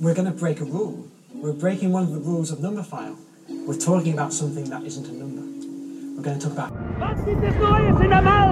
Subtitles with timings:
[0.00, 1.06] we're going to break a rule.
[1.34, 3.16] We're breaking one of the rules of Numberphile.
[3.66, 5.42] We're talking about something that isn't a number.
[6.16, 6.72] We're going to talk about.
[6.98, 8.50] Was gibt es Neues in der Mark?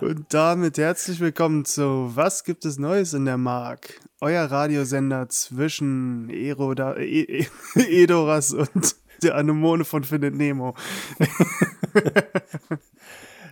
[0.00, 4.00] Und damit herzlich willkommen zu Was gibt es Neues in der Mark?
[4.20, 7.46] Euer Radiosender zwischen Eroda, e e
[8.02, 10.74] Edoras und der Anemone von Findet Nemo.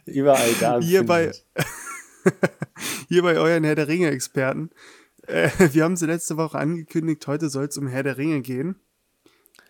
[0.06, 0.80] Überall da.
[0.80, 1.32] Hier bei,
[3.08, 4.70] hier bei euren Herr der Ringe-Experten.
[5.26, 8.76] Äh, wir haben sie letzte Woche angekündigt, heute soll es um Herr der Ringe gehen.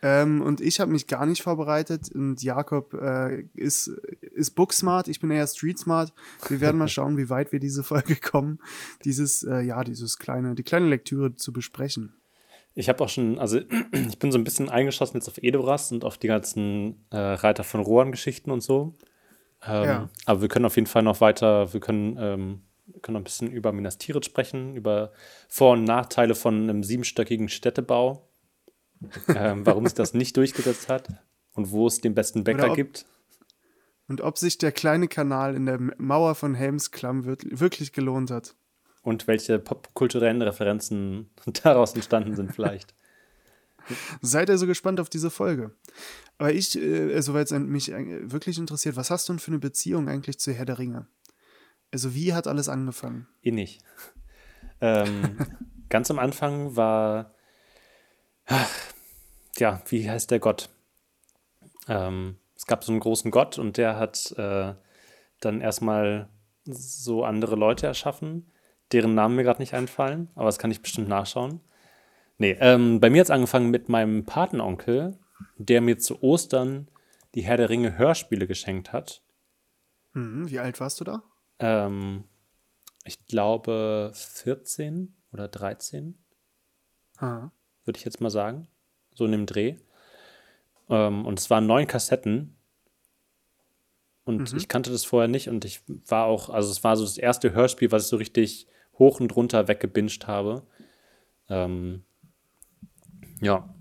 [0.04, 5.20] Ähm, und ich habe mich gar nicht vorbereitet und Jakob äh, ist, ist booksmart, ich
[5.20, 6.12] bin eher streetsmart.
[6.48, 8.58] Wir werden mal schauen, wie weit wir diese Folge kommen,
[9.04, 12.16] dieses, äh, ja, dieses kleine, die kleine Lektüre zu besprechen.
[12.74, 13.60] Ich habe auch schon, also
[13.92, 17.62] ich bin so ein bisschen eingeschossen jetzt auf Edoras und auf die ganzen äh, Reiter
[17.62, 18.96] von Rohan-Geschichten und so.
[19.64, 20.08] Ähm, Ja.
[20.26, 22.62] Aber wir können auf jeden Fall noch weiter, wir können, ähm,
[23.00, 25.12] können noch ein bisschen über Minas Tirith sprechen, über
[25.48, 28.28] Vor- und Nachteile von einem siebenstöckigen Städtebau,
[29.34, 31.08] ähm, warum sich das nicht durchgesetzt hat
[31.54, 33.06] und wo es den besten Bäcker ob- gibt.
[34.08, 38.54] Und ob sich der kleine Kanal in der Mauer von Helmsklamm wirklich gelohnt hat.
[39.02, 41.30] Und welche popkulturellen Referenzen
[41.62, 42.94] daraus entstanden sind vielleicht.
[44.20, 45.72] Seid ihr so gespannt auf diese Folge?
[46.38, 49.58] Aber ich, äh, soweit es mich äh, wirklich interessiert, was hast du denn für eine
[49.58, 51.06] Beziehung eigentlich zu Herr der Ringe?
[51.92, 53.28] Also wie hat alles angefangen?
[53.42, 53.80] Innig.
[54.80, 55.38] Ähm,
[55.88, 57.34] ganz am Anfang war,
[58.46, 58.70] ach,
[59.58, 60.70] ja, wie heißt der Gott?
[61.88, 64.74] Ähm, es gab so einen großen Gott und der hat äh,
[65.40, 66.28] dann erstmal
[66.64, 68.50] so andere Leute erschaffen,
[68.92, 71.60] deren Namen mir gerade nicht einfallen, aber das kann ich bestimmt nachschauen.
[72.38, 75.18] Nee, ähm, bei mir hat es angefangen mit meinem Patenonkel,
[75.58, 76.88] der mir zu Ostern
[77.34, 79.22] die Herr der Ringe Hörspiele geschenkt hat.
[80.12, 81.22] Hm, wie alt warst du da?
[81.58, 82.24] Ähm,
[83.04, 86.18] ich glaube 14 oder 13,
[87.18, 87.50] Ah,
[87.84, 88.66] würde ich jetzt mal sagen.
[89.14, 89.76] So in dem Dreh.
[90.88, 92.56] Ähm, und es waren neun Kassetten.
[94.24, 95.48] Und ich kannte das vorher nicht.
[95.48, 98.66] Und ich war auch, also es war so das erste Hörspiel, was ich so richtig
[98.98, 100.66] hoch und runter weggebinged habe.
[101.48, 102.04] Ähm,
[103.40, 103.74] ja,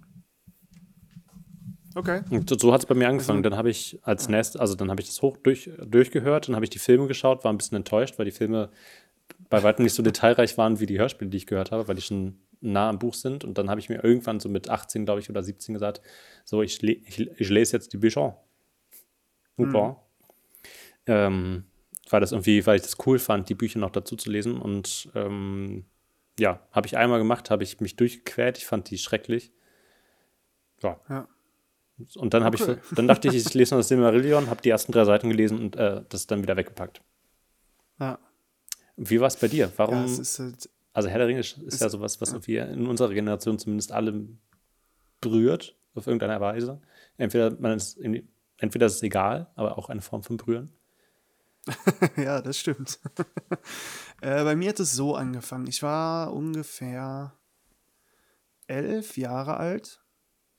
[1.95, 2.21] okay.
[2.29, 3.43] und so, so hat es bei mir angefangen.
[3.43, 6.65] Dann habe ich als nächstes, also dann habe ich das hoch durch, durchgehört, dann habe
[6.65, 8.69] ich die Filme geschaut, war ein bisschen enttäuscht, weil die Filme
[9.49, 12.01] bei weitem nicht so detailreich waren wie die Hörspiele, die ich gehört habe, weil die
[12.01, 13.43] schon nah am Buch sind.
[13.43, 16.01] Und dann habe ich mir irgendwann so mit 18, glaube ich, oder 17 gesagt,
[16.45, 18.37] so, ich, le ich, ich lese jetzt die Bücher.
[19.57, 20.01] Super.
[21.07, 21.65] Ähm,
[22.09, 24.59] weil das irgendwie, weil ich das cool fand, die Bücher noch dazu zu lesen.
[24.59, 25.85] Und ähm,
[26.39, 28.57] ja, habe ich einmal gemacht, habe ich mich durchgequält.
[28.57, 29.51] Ich fand die schrecklich.
[30.81, 30.99] Ja.
[31.09, 31.27] Ja.
[32.15, 32.77] Und dann habe Okay.
[32.89, 35.59] ich, dann dachte ich, ich lese noch das Silmarillion, habe die ersten drei Seiten gelesen
[35.59, 37.01] und äh, das dann wieder weggepackt.
[37.99, 38.19] Ja,
[38.97, 39.71] Wie war es bei dir?
[39.77, 40.05] Warum?
[40.07, 43.57] ja halt, also Herr der Ringe ist, ist ja sowas, was irgendwie in unserer Generation
[43.59, 44.27] zumindest alle
[45.21, 46.81] berührt, auf irgendeine Weise.
[47.17, 47.97] Entweder man ist
[48.57, 50.71] entweder ist es egal, aber auch eine Form von Berühren.
[52.17, 52.99] ja, das stimmt.
[54.21, 55.67] äh, bei mir hat es so angefangen.
[55.67, 57.33] Ich war ungefähr
[58.67, 60.00] elf Jahre alt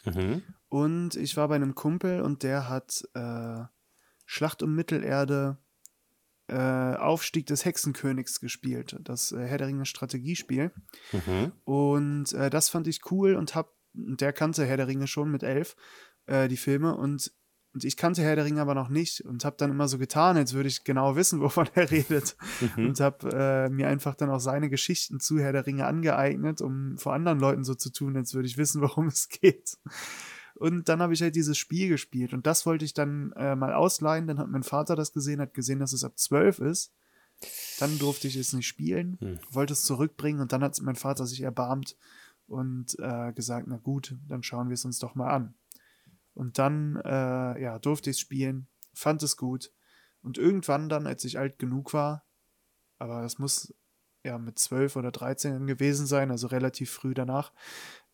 [0.04, 0.42] Mhm.
[0.68, 3.64] und ich war bei einem Kumpel und der hat äh,
[4.26, 5.58] Schlacht um Mittelerde
[6.48, 8.96] äh, Aufstieg des Hexenkönigs gespielt.
[9.00, 10.72] Das äh, Herr der Ringe Strategiespiel.
[11.12, 11.52] Mhm.
[11.64, 15.42] Und äh, das fand ich cool und hab, der kannte Herr der Ringe schon mit
[15.42, 15.76] elf,
[16.26, 16.96] äh, die Filme.
[16.96, 17.32] Und,
[17.74, 20.36] und ich kannte Herr der Ringe aber noch nicht und hab dann immer so getan,
[20.36, 22.36] als würde ich genau wissen, wovon er redet.
[22.76, 26.98] Und hab äh, mir einfach dann auch seine Geschichten zu Herr der Ringe angeeignet, um
[26.98, 29.78] vor anderen Leuten so zu tun, als würde ich wissen, worum es geht.
[30.54, 33.72] Und dann habe ich halt dieses Spiel gespielt und das wollte ich dann äh, mal
[33.72, 34.26] ausleihen.
[34.26, 36.92] Dann hat mein Vater das gesehen, hat gesehen, dass es ab 12 ist.
[37.80, 39.38] Dann durfte ich es nicht spielen, Hm.
[39.50, 41.96] wollte es zurückbringen und dann hat mein Vater sich erbarmt
[42.46, 45.54] und äh, gesagt, na gut, dann schauen wir es uns doch mal an.
[46.34, 49.72] Und dann äh, ja, durfte ich es spielen, fand es gut.
[50.22, 52.24] Und irgendwann dann, als ich alt genug war,
[52.98, 53.74] aber das muss
[54.24, 57.52] ja mit 12 oder 13 gewesen sein, also relativ früh danach,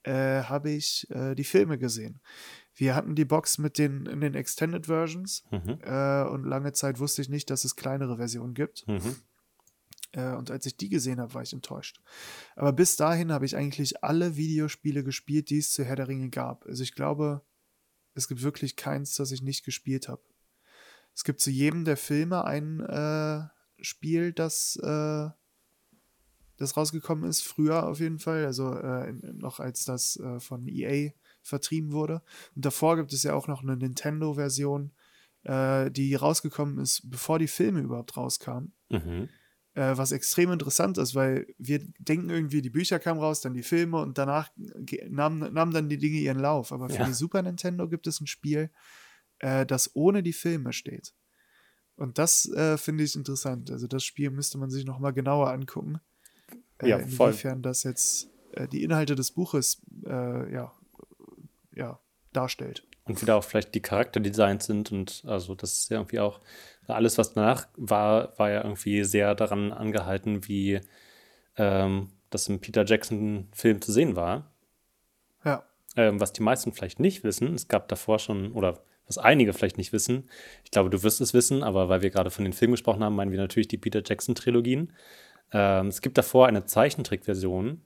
[0.05, 2.21] äh, habe ich äh, die Filme gesehen.
[2.75, 5.79] Wir hatten die Box mit den in den Extended Versions Mhm.
[5.83, 8.87] äh, und lange Zeit wusste ich nicht, dass es kleinere Versionen gibt.
[8.89, 9.17] Mhm.
[10.13, 12.01] Äh, und als ich die gesehen habe, war ich enttäuscht.
[12.57, 16.31] Aber bis dahin habe ich eigentlich alle Videospiele gespielt, die es zu Herr der Ringe
[16.31, 16.65] gab.
[16.67, 17.43] Also ich glaube,
[18.19, 20.23] es gibt wirklich keins, das ich nicht gespielt habe.
[21.15, 23.49] Es gibt zu jedem der Filme ein äh,
[23.81, 25.29] Spiel, das, äh,
[26.57, 31.13] das rausgekommen ist, früher auf jeden Fall, also äh, noch als das äh, von EA
[31.43, 32.23] vertrieben wurde.
[32.55, 34.93] Und davor gibt es ja auch noch eine Nintendo-Version,
[35.45, 38.73] äh, die rausgekommen ist, bevor die Filme überhaupt rauskamen.
[38.91, 39.29] Mhm.
[39.75, 43.63] Äh, was extrem interessant ist, weil wir denken irgendwie, die Bücher kamen raus, dann die
[43.63, 44.51] Filme und danach
[45.09, 46.73] nahmen, nahmen dann die Dinge ihren Lauf.
[46.73, 47.07] Aber für ja.
[47.07, 48.71] die Super Nintendo gibt es ein Spiel,
[49.39, 51.15] äh, das ohne die Filme steht.
[51.97, 53.71] Und das äh, finde ich interessant.
[53.71, 56.01] Also das Spiel müsste man sich noch mal genauer angucken.
[56.79, 57.31] Äh, ja, voll.
[57.31, 60.73] Inwiefern das jetzt äh, die Inhalte des Buches ja,
[61.75, 62.01] ja,
[62.33, 62.87] darstellt.
[63.05, 66.41] Und wieder auch vielleicht die Charakterdesigns sind und also das ist ja irgendwie auch
[66.97, 70.81] alles, was danach war, war ja irgendwie sehr daran angehalten, wie
[71.57, 74.51] ähm, das im Peter Jackson-Film zu sehen war.
[75.45, 75.65] Ja.
[75.97, 79.79] Ähm, was die meisten vielleicht nicht wissen, es gab davor schon, oder was einige vielleicht
[79.79, 80.29] nicht wissen,
[80.65, 83.17] ich glaube, du wirst es wissen, aber weil wir gerade von den Filmen gesprochen haben,
[83.17, 84.93] meinen wir natürlich die Peter Jackson-Trilogien.
[85.53, 87.83] Ähm, es gibt davor eine Zeichentrickversion,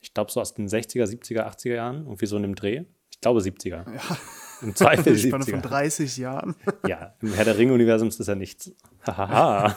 [0.00, 2.84] ich glaube so aus den 60er, 70er, 80er Jahren, irgendwie so in dem Dreh.
[3.10, 3.92] Ich glaube 70er.
[3.94, 4.18] Ja.
[4.62, 5.50] Im Zweifel 70er.
[5.50, 6.54] von 30 Jahren.
[6.86, 8.72] ja, im Herr der Ringe-Universum ist das ja nichts.
[9.06, 9.74] Hahaha.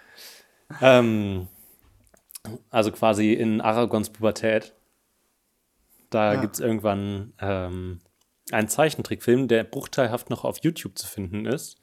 [0.80, 1.48] ähm,
[2.70, 4.74] also quasi in Aragons Pubertät.
[6.10, 6.40] Da ja.
[6.40, 8.00] gibt es irgendwann ähm,
[8.52, 11.78] einen Zeichentrickfilm, der bruchteilhaft noch auf YouTube zu finden ist.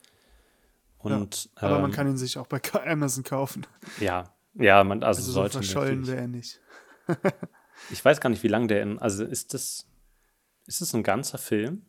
[0.97, 3.67] Und, ja, aber ähm, man kann ihn sich auch bei Amazon kaufen.
[3.99, 6.61] Ja, ja, man also, also sollte so verschollen wäre er nicht.
[7.91, 8.99] ich weiß gar nicht, wie lang der in.
[8.99, 9.87] Also ist das
[10.65, 11.85] ist das ein ganzer Film?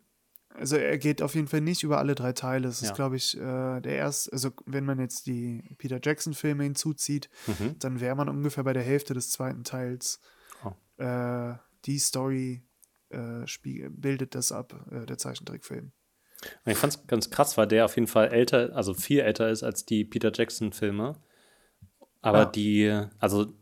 [0.56, 2.68] Also er geht auf jeden Fall nicht über alle drei Teile.
[2.68, 2.88] Es ja.
[2.88, 7.76] ist, glaube ich, äh, der erste, also wenn man jetzt die Peter Jackson-Filme hinzuzieht, mhm.
[7.80, 10.20] dann wäre man ungefähr bei der Hälfte des zweiten Teils.
[10.64, 11.02] Oh.
[11.02, 12.62] Äh, die Story
[13.10, 13.44] äh,
[13.90, 15.90] bildet das ab, äh, der Zeichentrickfilm.
[16.66, 19.64] Ich fand es ganz krass, weil der auf jeden Fall älter, also viel älter ist
[19.64, 21.20] als die Peter Jackson-Filme.
[22.20, 22.44] Aber ah.
[22.44, 23.52] die, also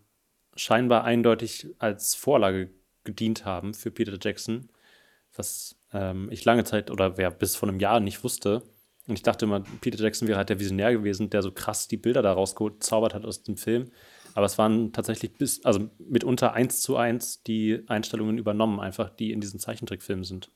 [0.57, 2.71] scheinbar eindeutig als Vorlage
[3.05, 4.69] gedient haben für Peter Jackson,
[5.35, 8.63] was ähm, ich lange Zeit oder wer bis vor einem Jahr nicht wusste.
[9.07, 11.97] Und ich dachte immer, Peter Jackson wäre halt der Visionär gewesen, der so krass die
[11.97, 13.91] Bilder da rausgezaubert hat aus dem Film.
[14.35, 19.33] Aber es waren tatsächlich bis, also mitunter eins zu eins die Einstellungen übernommen, einfach, die
[19.33, 20.51] in diesen Zeichentrickfilmen sind.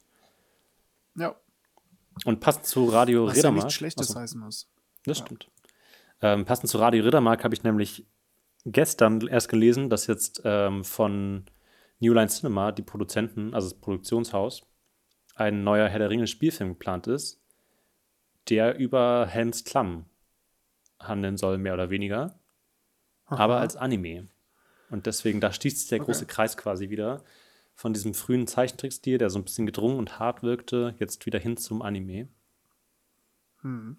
[1.17, 1.35] Ja.
[2.25, 3.57] Und passend zu Radio Was Riddermark.
[3.59, 4.71] Ja nichts Schlechtes also, heißen muss.
[5.05, 5.27] Das ja.
[5.27, 5.51] stimmt.
[6.23, 8.07] Ähm, passend zu Radio Riddermark habe ich nämlich
[8.65, 11.45] gestern erst gelesen, dass jetzt ähm, von
[11.99, 14.63] New Line Cinema, die Produzenten, also das Produktionshaus,
[15.37, 17.41] ein neuer Herr der Ringe Spielfilm geplant ist,
[18.49, 20.07] der über Helms Klamm
[20.99, 22.39] handeln soll, mehr oder weniger,
[23.27, 23.37] Aha.
[23.37, 24.29] aber als Anime.
[24.91, 26.07] Und deswegen, da schließt sich der okay.
[26.07, 27.23] große Kreis quasi wieder
[27.75, 31.57] von diesem frühen Zeichentrickstil, der so ein bisschen gedrungen und hart wirkte, jetzt wieder hin
[31.59, 32.29] zum Anime.
[33.61, 33.99] Hm.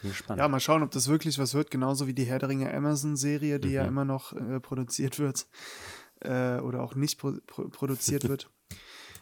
[0.00, 0.38] Bin gespannt.
[0.38, 3.58] Ja, mal schauen, ob das wirklich was wird, genauso wie die Herr der Ringe Amazon-Serie,
[3.58, 3.74] die mhm.
[3.74, 5.48] ja immer noch äh, produziert wird
[6.20, 8.50] äh, oder auch nicht pro pro produziert wird.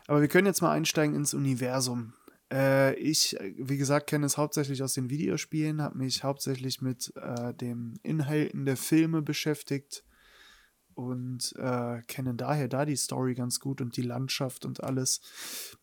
[0.07, 2.15] Aber wir können jetzt mal einsteigen ins Universum.
[2.53, 7.55] Äh, ich, wie gesagt, kenne es hauptsächlich aus den Videospielen, habe mich hauptsächlich mit äh,
[7.55, 10.05] dem Inhalten der Filme beschäftigt
[10.95, 15.21] und äh, kenne daher da die Story ganz gut und die Landschaft und alles.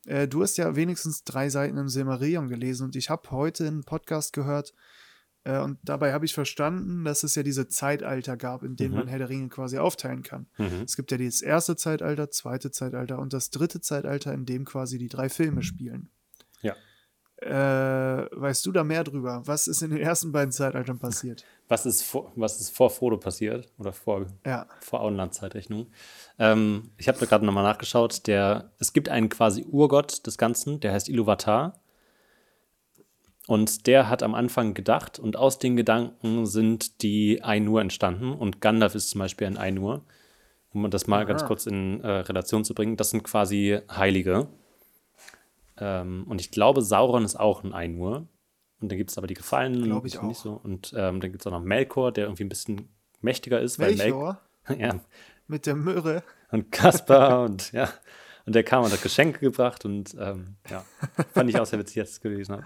[0.06, 3.84] Äh, du hast ja wenigstens drei Seiten im Silmarillion gelesen und ich habe heute einen
[3.84, 5.09] Podcast gehört, äh,
[5.46, 9.00] und dabei habe ich verstanden, dass es ja diese Zeitalter gab, in denen mhm.
[9.00, 10.48] man Herr der Ringe quasi aufteilen kann.
[10.58, 10.84] Mhm.
[10.86, 14.98] Es gibt ja das erste Zeitalter, zweite Zeitalter und das dritte Zeitalter, in dem quasi
[14.98, 16.10] die drei Filme spielen.
[16.62, 16.76] Ja.
[17.42, 19.44] Äh, weißt du da mehr drüber?
[19.46, 21.46] Was ist in den ersten beiden Zeitaltern passiert?
[21.70, 23.72] Was ist vor, was ist vor Frodo passiert?
[23.78, 24.66] Oder vor, ja.
[24.80, 25.86] vor Auenland-Zeitrechnung?
[26.40, 28.26] Ähm, ich habe da gerade nochmal nachgeschaut.
[28.26, 31.79] Der, es gibt einen quasi Urgott des Ganzen, der heißt Iluvatar.
[33.50, 38.62] Und der hat am Anfang gedacht und aus den Gedanken sind die Ainur entstanden und
[38.62, 40.06] Gandalf ist zum Beispiel ein Ainur.
[40.72, 41.24] Um das mal Aha.
[41.24, 44.50] ganz kurz in äh, Relation zu bringen, das sind quasi Heilige.
[45.78, 48.28] Ähm, und ich glaube, Sauron ist auch ein Ainur.
[48.82, 49.84] Und dann gibt es aber die Gefallenen.
[49.84, 50.24] Glaube ich auch.
[50.24, 50.54] Nicht so.
[50.54, 52.88] Und ähm, dann gibt es auch noch Melkor, der irgendwie ein bisschen
[53.20, 53.80] mächtiger ist.
[53.80, 54.40] Melkor?
[54.78, 55.00] Ja.
[55.48, 56.22] Mit der Möhre.
[56.52, 57.90] Und Kaspar und ja.
[58.46, 60.86] Und der kam und hat Geschenke gebracht und ähm, ja,
[61.34, 62.66] fand ich auch sehr witzig, als ich das gelesen habe.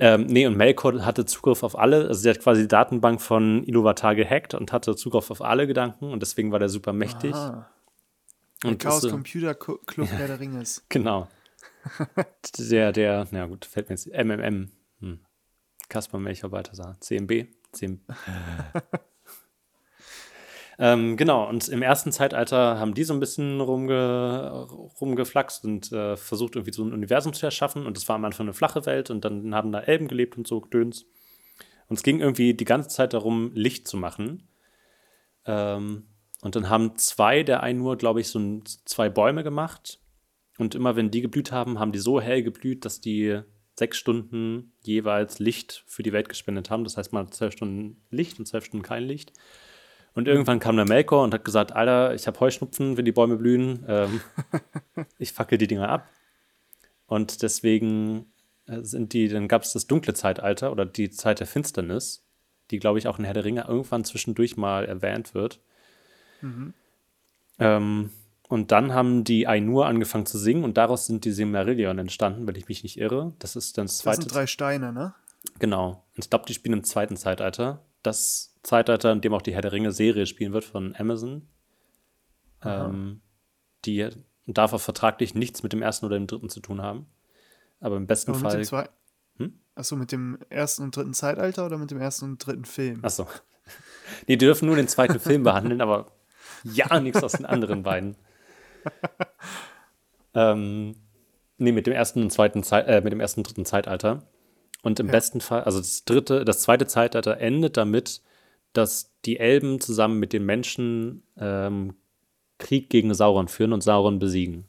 [0.00, 3.64] Ähm, nee, und Melkor hatte Zugriff auf alle, also sie hat quasi die Datenbank von
[3.64, 7.34] Iluvatar gehackt und hatte Zugriff auf alle Gedanken und deswegen war der super mächtig.
[7.34, 7.68] Aha.
[8.64, 10.84] Und Chaos das, Computer Club ja, Herr der Ringes.
[10.88, 11.28] Genau.
[12.58, 14.70] der, der, na gut, fällt mir jetzt MMM.
[15.00, 15.20] Hm.
[15.88, 16.96] Kaspar Melcher Balthasar.
[17.00, 17.46] CMB.
[17.72, 18.00] CMB.
[20.80, 24.68] Ähm, genau, und im ersten Zeitalter haben die so ein bisschen rumge
[25.00, 27.84] rumgeflaxt und äh, versucht, irgendwie so ein Universum zu erschaffen.
[27.84, 30.46] Und das war am Anfang eine flache Welt und dann haben da Elben gelebt und
[30.46, 31.06] so Döns.
[31.88, 34.48] Und es ging irgendwie die ganze Zeit darum, Licht zu machen.
[35.46, 36.06] Ähm,
[36.42, 39.98] und dann haben zwei der einen nur, glaube ich, so ein, zwei Bäume gemacht.
[40.58, 43.40] Und immer wenn die geblüht haben, haben die so hell geblüht, dass die
[43.76, 46.84] sechs Stunden jeweils Licht für die Welt gespendet haben.
[46.84, 49.32] Das heißt, man hat zwölf Stunden Licht und zwölf Stunden kein Licht.
[50.18, 53.36] Und irgendwann kam der Melkor und hat gesagt, Alter, ich habe Heuschnupfen, wenn die Bäume
[53.36, 53.84] blühen.
[53.86, 54.20] Ähm,
[55.18, 56.08] ich fackel die Dinger ab.
[57.06, 58.26] Und deswegen
[58.66, 62.24] äh, sind die, dann gab es das dunkle Zeitalter oder die Zeit der Finsternis,
[62.72, 65.60] die, glaube ich, auch in Herr der Ringe irgendwann zwischendurch mal erwähnt wird.
[66.40, 66.74] Mhm.
[67.60, 68.10] Ähm,
[68.48, 72.56] und dann haben die Ainur angefangen zu singen und daraus sind die Silmarillion entstanden, wenn
[72.56, 73.34] ich mich nicht irre.
[73.38, 74.16] Das ist dann das zweite.
[74.16, 75.14] Das sind drei Steine, ne?
[75.60, 76.02] Genau.
[76.16, 77.84] Und ich glaube, die spielen im zweiten Zeitalter.
[78.02, 81.48] Das Zeitalter, in dem auch die Herr der Ringe-Serie spielen wird von Amazon.
[82.62, 83.20] Ähm,
[83.84, 84.08] die
[84.46, 87.06] darf auch vertraglich nichts mit dem ersten oder dem dritten zu tun haben.
[87.80, 88.64] Aber im besten Aber Fall.
[88.64, 88.88] Zwei...
[89.36, 89.58] Hm?
[89.74, 93.04] Achso, mit dem ersten und dritten Zeitalter oder mit dem ersten und dritten Film?
[93.04, 93.26] Achso.
[94.26, 96.06] Nee, die dürfen nur den zweiten Film behandeln, aber
[96.64, 98.16] ja nichts aus den anderen beiden.
[100.34, 100.96] ähm,
[101.58, 104.26] nee, mit dem ersten und zweiten Zeit, äh, mit dem ersten und dritten Zeitalter.
[104.88, 105.12] Und im ja.
[105.12, 108.22] besten Fall, also das dritte, das zweite Zeitalter endet damit,
[108.72, 111.94] dass die Elben zusammen mit den Menschen ähm,
[112.56, 114.64] Krieg gegen Sauron führen und Sauron besiegen.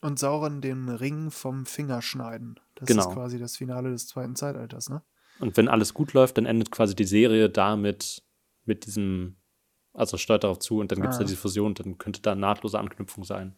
[0.00, 2.58] Und Sauron den Ring vom Finger schneiden.
[2.76, 3.06] Das genau.
[3.06, 5.02] ist quasi das Finale des zweiten Zeitalters, ne?
[5.38, 8.22] Und wenn alles gut läuft, dann endet quasi die Serie damit
[8.64, 9.36] mit diesem
[9.92, 11.20] also steuert darauf zu und dann gibt es ah.
[11.20, 13.54] ja diese Fusion, dann könnte da nahtlose Anknüpfung sein.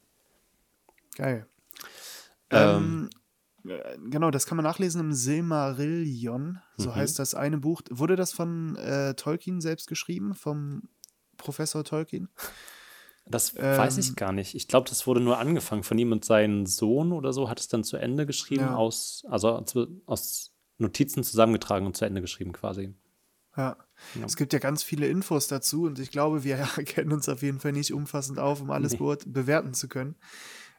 [1.15, 1.47] Geil.
[2.51, 3.17] Ähm, ähm, äh,
[3.65, 6.95] genau, das kann man nachlesen im Silmarillion, so mhm.
[6.95, 7.83] heißt das eine Buch.
[7.91, 10.83] Wurde das von äh, Tolkien selbst geschrieben, vom
[11.37, 12.29] Professor Tolkien?
[13.27, 14.55] Das ähm, weiß ich ähm, gar nicht.
[14.55, 17.69] Ich glaube, das wurde nur angefangen von ihm und seinem Sohn oder so hat es
[17.69, 18.77] dann zu Ende geschrieben, ja.
[18.77, 19.65] aus, also
[20.07, 22.95] aus Notizen zusammengetragen und zu Ende geschrieben quasi.
[23.57, 23.77] Ja.
[24.15, 24.25] ja.
[24.27, 27.61] Es gibt ja ganz viele Infos dazu und ich glaube, wir kennen uns auf jeden
[27.61, 29.17] Fall nicht umfassend auf, um alles nee.
[29.27, 30.17] bewerten zu können.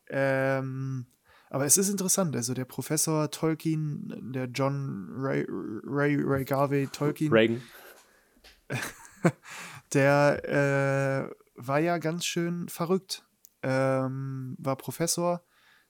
[0.08, 1.08] Ähm,
[1.50, 2.36] aber es ist interessant.
[2.36, 7.32] Also der Professor Tolkien, der John Ray, Ray, Ray Garvey Tolkien.
[7.32, 7.62] Reagan.
[9.94, 13.26] der äh, war ja ganz schön verrückt.
[13.64, 15.44] Ähm, war Professor,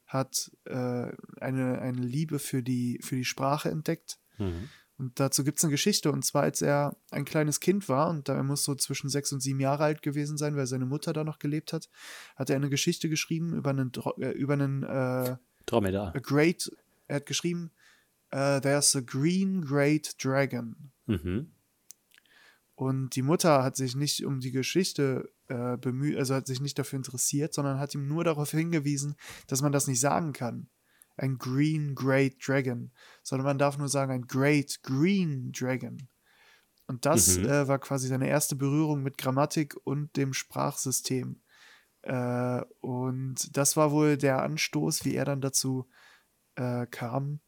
[0.06, 4.20] hat äh, eine, eine Liebe für die, für die Sprache entdeckt.
[4.38, 6.12] Mhm und dazu gibt es eine Geschichte.
[6.12, 9.42] Und zwar, als er ein kleines Kind war, und er muss so zwischen sechs und
[9.42, 11.90] sieben Jahre alt gewesen sein, weil seine Mutter da noch gelebt hat,
[12.36, 15.36] hat er eine Geschichte geschrieben über einen, äh, über einen äh,
[15.66, 16.16] Dromedar.
[16.16, 16.72] A great,
[17.08, 17.72] er hat geschrieben,
[18.34, 20.92] uh, There's a green great dragon.
[21.08, 21.52] Mhm.
[22.76, 26.78] Und die Mutter hat sich nicht um die Geschichte äh, bemüht, also hat sich nicht
[26.78, 29.16] dafür interessiert, sondern hat ihm nur darauf hingewiesen,
[29.48, 30.70] dass man das nicht sagen kann
[31.18, 32.92] ein Green Great Dragon,
[33.24, 36.08] sondern man darf nur sagen ein Great Green Dragon.
[36.88, 37.46] Und das mhm.
[37.46, 41.42] äh, war quasi seine erste Berührung mit Grammatik und dem Sprachsystem.
[42.04, 45.88] Äh, und das war wohl der Anstoß, wie er dann dazu
[46.56, 47.40] äh, kam,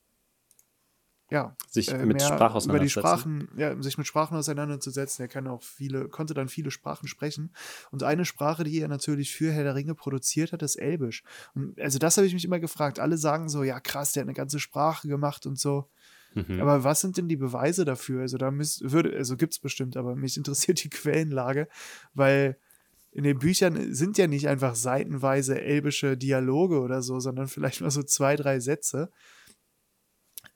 [1.29, 5.25] ja, sich äh, mit Sprache über die Sprachen, ja, sich mit Sprachen auseinanderzusetzen.
[5.25, 7.53] Er kann auch viele, konnte dann viele Sprachen sprechen.
[7.91, 11.23] Und eine Sprache, die er natürlich für Herr der Ringe produziert hat, ist Elbisch.
[11.53, 12.99] Und also das habe ich mich immer gefragt.
[12.99, 15.89] Alle sagen so, ja krass, der hat eine ganze Sprache gemacht und so.
[16.33, 16.61] Mhm.
[16.61, 18.21] Aber was sind denn die Beweise dafür?
[18.21, 21.67] Also da müsst, würde, also gibt es bestimmt, aber mich interessiert die Quellenlage,
[22.13, 22.57] weil
[23.11, 27.91] in den Büchern sind ja nicht einfach seitenweise elbische Dialoge oder so, sondern vielleicht mal
[27.91, 29.11] so zwei, drei Sätze.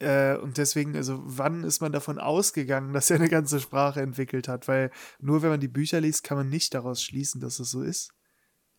[0.02, 4.48] Äh, und deswegen, also wann ist man davon ausgegangen, dass er eine ganze Sprache entwickelt
[4.48, 4.68] hat?
[4.68, 7.82] Weil nur wenn man die Bücher liest, kann man nicht daraus schließen, dass es so
[7.82, 8.12] ist.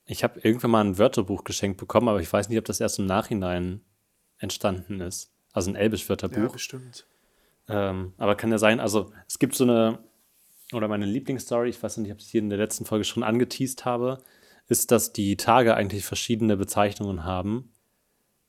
[0.05, 2.99] Ich habe irgendwann mal ein Wörterbuch geschenkt bekommen, aber ich weiß nicht, ob das erst
[2.99, 3.83] im Nachhinein
[4.38, 5.31] entstanden ist.
[5.52, 6.37] Also ein Elbisch-Wörterbuch.
[6.38, 7.07] Ja, bestimmt.
[7.69, 10.00] Ähm, aber kann ja sein, also es gibt so eine,
[10.73, 13.23] oder meine Lieblingsstory, ich weiß nicht, ob ich es hier in der letzten Folge schon
[13.23, 14.23] angeteased habe,
[14.69, 17.71] ist, dass die Tage eigentlich verschiedene Bezeichnungen haben.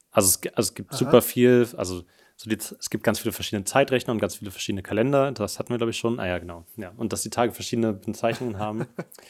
[0.09, 0.97] Also es, also es gibt Aha.
[0.97, 2.03] super viel, also
[2.35, 5.31] so die, es gibt ganz viele verschiedene Zeitrechner und ganz viele verschiedene Kalender.
[5.31, 6.19] Das hatten wir, glaube ich, schon.
[6.19, 6.65] Ah ja, genau.
[6.77, 6.91] Ja.
[6.97, 8.87] Und dass die Tage verschiedene Bezeichnungen haben.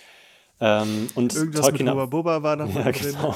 [0.59, 3.35] ähm, und Irgendwas Tolkien, mit Boba Boba war noch ja, genau.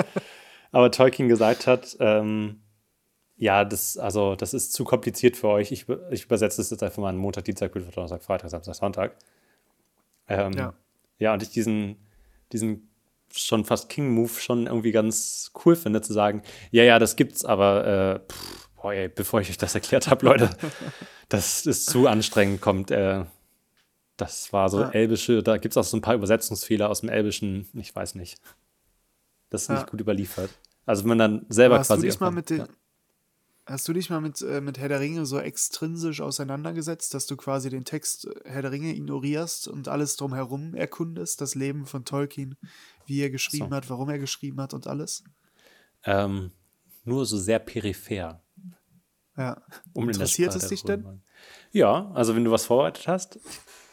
[0.72, 2.60] Aber Tolkien gesagt hat, ähm,
[3.36, 5.70] ja, das, also, das ist zu kompliziert für euch.
[5.70, 9.16] Ich, ich übersetze das jetzt einfach mal in Montag, Dienstag, Mittwoch, Donnerstag, Freitag, Samstag, Sonntag.
[10.26, 10.74] Ähm, ja.
[11.18, 11.96] ja, und ich diesen,
[12.52, 12.90] diesen
[13.32, 17.86] schon fast King-Move schon irgendwie ganz cool finde, zu sagen, ja, ja, das gibt's, aber
[17.86, 20.50] äh, pff, Boah, ey, bevor ich euch das erklärt habe, Leute,
[21.28, 22.90] das ist zu anstrengend, kommt.
[22.90, 23.24] Äh,
[24.16, 24.90] das war so ja.
[24.90, 28.40] elbische, da gibt es auch so ein paar Übersetzungsfehler aus dem Elbischen, ich weiß nicht.
[29.48, 29.74] Das ist ja.
[29.76, 30.50] nicht gut überliefert.
[30.86, 32.02] Also wenn man dann selber hast quasi.
[32.02, 32.68] Du dich mal mit den, ja.
[33.68, 37.36] Hast du dich mal mit, äh, mit Herr der Ringe so extrinsisch auseinandergesetzt, dass du
[37.36, 42.06] quasi den Text äh, Herr der Ringe ignorierst und alles drumherum erkundest, das Leben von
[42.06, 42.56] Tolkien,
[43.04, 43.76] wie er geschrieben so.
[43.76, 45.22] hat, warum er geschrieben hat und alles?
[46.04, 46.52] Ähm,
[47.04, 48.42] nur so sehr peripher.
[49.38, 49.62] Ja.
[49.94, 51.22] Um Interessiert es dich denn?
[51.70, 53.38] Ja, also wenn du was vorbereitet hast,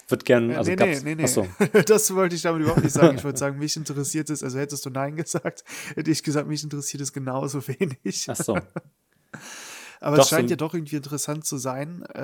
[0.08, 0.52] wird gern.
[0.52, 1.48] Also nee, gab's, nee, nee, Achso.
[1.60, 1.82] nee.
[1.86, 3.18] Das wollte ich damit überhaupt nicht sagen.
[3.18, 5.64] Ich wollte sagen, mich interessiert es, also hättest du Nein gesagt,
[5.96, 8.30] hätte ich gesagt, mich interessiert es genauso wenig.
[8.30, 8.58] Achso.
[10.02, 12.04] Aber Doch, es scheint so- ja doch irgendwie interessant zu sein.
[12.14, 12.20] Äh,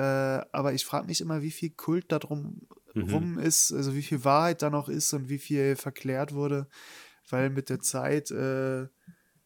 [0.52, 2.62] aber ich frage mich immer, wie viel Kult da drum
[2.94, 3.14] Mhm.
[3.14, 6.66] rum ist, also wie viel Wahrheit da noch ist und wie viel verklärt wurde,
[7.30, 8.86] weil mit der Zeit äh,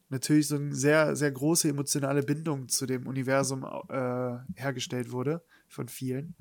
[0.08, 5.88] natürlich so eine sehr, sehr große emotionale Bindung zu dem Universum äh, hergestellt wurde von
[5.88, 6.36] vielen.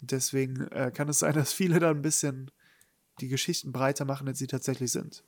[0.00, 2.50] Und deswegen äh, kann es sein, dass viele da ein bisschen
[3.20, 5.22] die Geschichten breiter machen, als sie tatsächlich sind.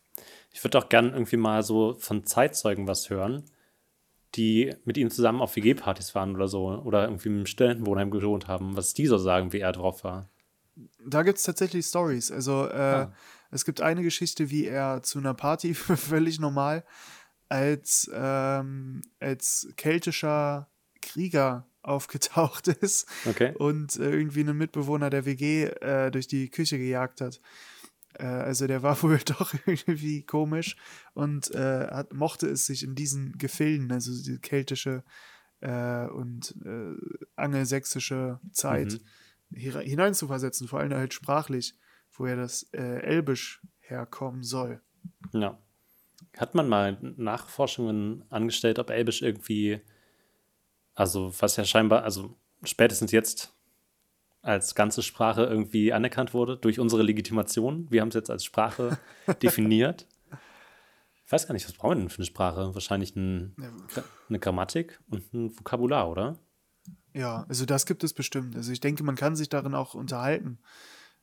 [0.51, 3.45] Ich würde auch gern irgendwie mal so von Zeitzeugen was hören,
[4.35, 6.67] die mit ihm zusammen auf WG-Partys waren oder so.
[6.69, 10.29] Oder irgendwie im Studentenwohnheim gewohnt haben, was die so sagen, wie er drauf war.
[11.07, 12.31] Da gibt es tatsächlich Stories.
[12.33, 13.13] Also äh, Ah.
[13.51, 16.85] es gibt eine Geschichte, wie er zu einer Party völlig normal
[17.49, 20.69] als, ähm, als keltischer
[21.03, 23.55] Krieger aufgetaucht ist Okay.
[23.57, 27.41] und äh, irgendwie einen Mitbewohner der WG äh, durch die Küche gejagt hat.
[28.15, 30.77] Äh, also der war wohl doch irgendwie komisch
[31.15, 35.05] und äh, hat, mochte es sich in diesen Gefilden, also die keltische
[35.61, 36.95] äh, und äh,
[37.37, 39.01] angelsächsische Zeit
[39.55, 41.79] hier- hineinzuversetzen, vor allem halt sprachlich,
[42.13, 44.81] woher das Elbisch herkommen soll.
[45.33, 45.59] Ja.
[46.37, 49.81] Hat man mal Nachforschungen angestellt, ob Elbisch irgendwie,
[50.95, 53.55] also was ja scheinbar, also spätestens jetzt
[54.43, 57.91] als ganze Sprache irgendwie anerkannt wurde durch unsere Legitimation.
[57.91, 58.99] Wir haben es jetzt als Sprache
[59.43, 60.07] definiert.
[61.25, 62.73] Ich weiß gar nicht, was brauchen wir denn für eine Sprache?
[62.73, 63.57] Wahrscheinlich ein,
[64.29, 66.39] eine Grammatik und ein Vokabular, oder?
[67.13, 68.55] Ja, also das gibt es bestimmt.
[68.55, 70.59] Also ich denke, man kann sich darin auch unterhalten.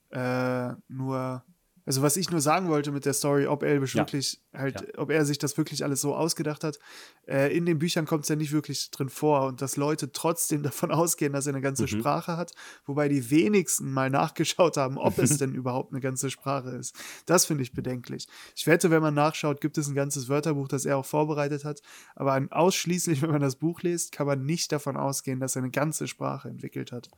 [0.09, 1.45] Äh, nur,
[1.85, 4.01] also was ich nur sagen wollte mit der Story, ob Elbisch Ja.
[4.01, 6.79] wirklich halt, ob er sich das wirklich alles so ausgedacht hat,
[7.27, 10.63] äh, in den Büchern kommt es ja nicht wirklich drin vor und dass Leute trotzdem
[10.63, 11.87] davon ausgehen, dass er eine ganze Mhm.
[11.87, 12.51] Sprache hat,
[12.85, 16.95] wobei die wenigsten mal nachgeschaut haben, ob es denn überhaupt eine ganze Sprache ist.
[17.25, 18.27] Das finde ich bedenklich.
[18.55, 21.81] Ich wette, wenn man nachschaut, gibt es ein ganzes Wörterbuch, das er auch vorbereitet hat,
[22.15, 25.71] aber ausschließlich, wenn man das Buch liest, kann man nicht davon ausgehen, dass er eine
[25.71, 27.09] ganze Sprache entwickelt hat.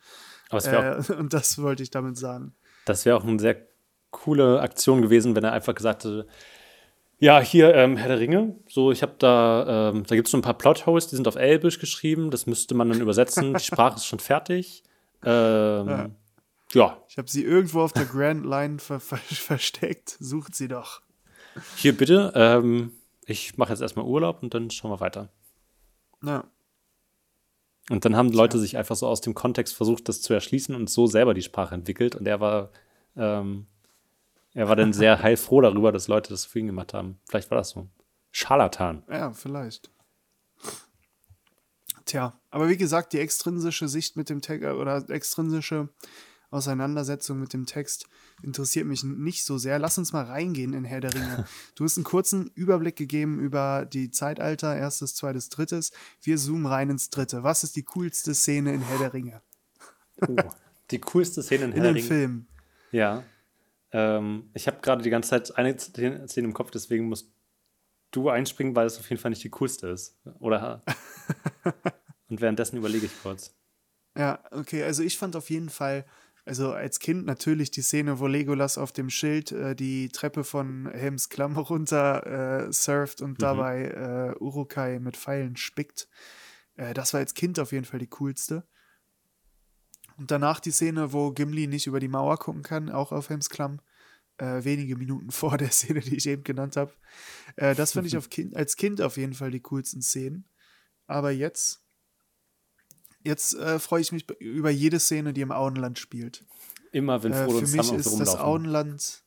[0.52, 2.56] Äh, und das wollte ich damit sagen.
[2.86, 3.68] Das wäre auch eine sehr
[4.16, 6.26] coole Aktion gewesen, wenn er einfach gesagt hätte,
[7.20, 10.38] ja, hier ähm, Herr der Ringe, so ich habe da, ähm, da gibt es so
[10.38, 13.96] ein paar Plotholes, die sind auf Elbisch geschrieben, das müsste man dann übersetzen, die Sprache
[13.96, 14.84] ist schon fertig.
[15.24, 16.10] Ähm, Ja.
[16.74, 16.98] ja.
[17.08, 20.18] Ich habe sie irgendwo auf der Grand Line ver ver versteckt.
[20.20, 21.02] Sucht sie doch.
[21.78, 22.92] hier bitte, ähm,
[23.26, 25.30] ich mache jetzt erstmal Urlaub und dann schauen wir weiter.
[26.22, 26.44] Ja.
[27.90, 30.90] Und dann haben Leute sich einfach so aus dem Kontext versucht, das zu erschließen und
[30.90, 32.16] so selber die Sprache entwickelt.
[32.16, 32.72] Und er war,
[33.16, 33.68] ähm,
[34.56, 37.20] er war dann sehr heilfroh darüber, dass Leute das für ihn gemacht haben.
[37.30, 37.88] Vielleicht war das so.
[38.32, 39.04] Scharlatan.
[39.10, 39.92] Ja, vielleicht.
[42.06, 45.90] Tja, aber wie gesagt, die extrinsische Sicht mit dem Text oder extrinsische
[46.52, 48.08] Auseinandersetzung mit dem Text
[48.44, 49.78] interessiert mich nicht so sehr.
[49.78, 51.46] Lass uns mal reingehen in Herr der Ringe.
[51.76, 55.92] Du hast einen kurzen Überblick gegeben über die Zeitalter, erstes, zweites, drittes.
[56.22, 57.44] Wir zoomen rein ins dritte.
[57.44, 59.42] Was ist die coolste Szene in Herr der Ringe?
[60.28, 60.36] Oh,
[60.92, 62.08] die coolste Szene in In Herr der dem Ringe.
[62.08, 62.48] Film.
[62.92, 63.24] Ja.
[63.96, 67.34] Ähm, ich habe gerade die ganze Zeit eine Szene im Kopf, deswegen musst
[68.12, 70.20] du einspringen, weil es auf jeden Fall nicht die coolste ist.
[70.40, 70.82] Oder?
[72.30, 73.56] Und währenddessen überlege ich kurz.
[74.18, 76.06] Ja, okay, also ich fand auf jeden Fall,
[76.44, 80.90] also als Kind natürlich die Szene, wo Legolas auf dem Schild äh, die Treppe von
[80.92, 86.10] Helms Klamm runter äh, surft und dabei äh, Urukai mit Pfeilen spickt.
[86.76, 88.68] Äh, das war als Kind auf jeden Fall die coolste.
[90.18, 93.50] Und danach die Szene, wo Gimli nicht über die Mauer gucken kann, auch auf Helms
[93.50, 93.80] Klamm.
[94.38, 96.94] Äh, wenige Minuten vor der Szene, die ich eben genannt habe.
[97.56, 100.46] Äh, das fand ich kind, als Kind auf jeden Fall die coolsten Szenen.
[101.08, 101.86] Aber jetzt
[103.26, 106.46] Jetzt äh, freue ich mich über jede Szene, die im Auenland spielt.
[106.92, 108.46] Immer wenn Äh, Frodo und für Sam mich auf ist so das rumlaufen.
[108.46, 109.24] Auenland,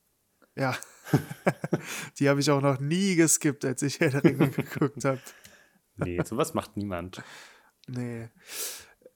[0.55, 0.77] ja,
[2.18, 5.20] die habe ich auch noch nie geskippt, als ich Herr der Ringe geguckt habe.
[5.96, 7.22] Nee, sowas macht niemand.
[7.88, 8.31] Nee.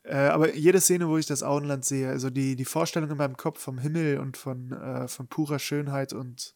[0.05, 3.37] Äh, aber jede Szene, wo ich das Auenland sehe, also die, die Vorstellung in meinem
[3.37, 6.55] Kopf vom Himmel und von, äh, von purer Schönheit und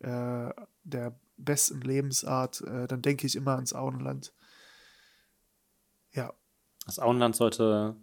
[0.00, 0.50] äh,
[0.82, 4.32] der besten Lebensart, äh, dann denke ich immer ans Auenland.
[6.12, 6.32] Ja,
[6.86, 7.96] Das Auenland sollte,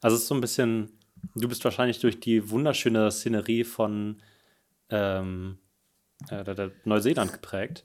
[0.00, 0.98] also es ist so ein bisschen,
[1.34, 4.20] du bist wahrscheinlich durch die wunderschöne Szenerie von
[4.90, 5.58] ähm,
[6.28, 7.82] äh, Neuseeland geprägt.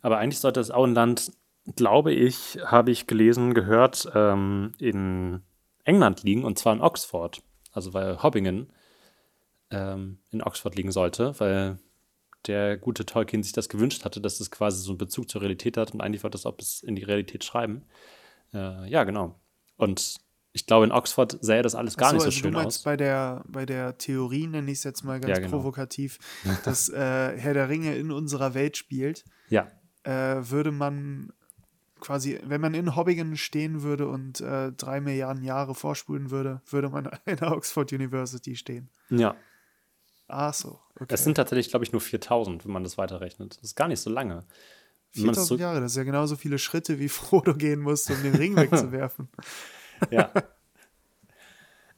[0.00, 1.32] Aber eigentlich sollte das Auenland,
[1.76, 5.42] glaube ich, habe ich gelesen, gehört, ähm, in
[5.84, 7.42] England liegen und zwar in Oxford.
[7.72, 8.72] Also weil Hobbingen
[9.70, 11.78] ähm, in Oxford liegen sollte, weil
[12.46, 15.76] der gute Tolkien sich das gewünscht hatte, dass es quasi so einen Bezug zur Realität
[15.76, 17.82] hat und eigentlich wollte es auch bis in die Realität schreiben.
[18.54, 19.38] Äh, ja, genau.
[19.76, 20.16] Und
[20.52, 22.78] ich glaube, in Oxford sähe das alles gar Ach nicht so also schön du meinst
[22.78, 22.84] aus.
[22.84, 25.58] bei der, bei der Theorie, nenne ich es jetzt mal ganz Ja, genau.
[25.58, 26.18] provokativ,
[26.64, 26.96] dass äh,
[27.36, 29.68] Herr der Ringe in unserer Welt spielt, Ja,
[30.04, 30.10] äh,
[30.48, 31.32] würde man
[32.00, 36.88] quasi, wenn man in Hobbingen stehen würde und äh, drei Milliarden Jahre vorspulen würde, würde
[36.88, 38.88] man in der Oxford University stehen.
[39.10, 39.36] ja.
[40.30, 41.14] Ach so, okay.
[41.14, 43.56] Es sind tatsächlich, glaube ich, nur 4000, wenn man das weiterrechnet.
[43.56, 44.44] Das ist gar nicht so lange.
[45.14, 47.80] Wenn man es 4000 so, Jahre, das ist ja genauso viele Schritte, wie Frodo gehen
[47.80, 49.30] musste, um den Ring wegzuwerfen.
[50.10, 50.30] ja.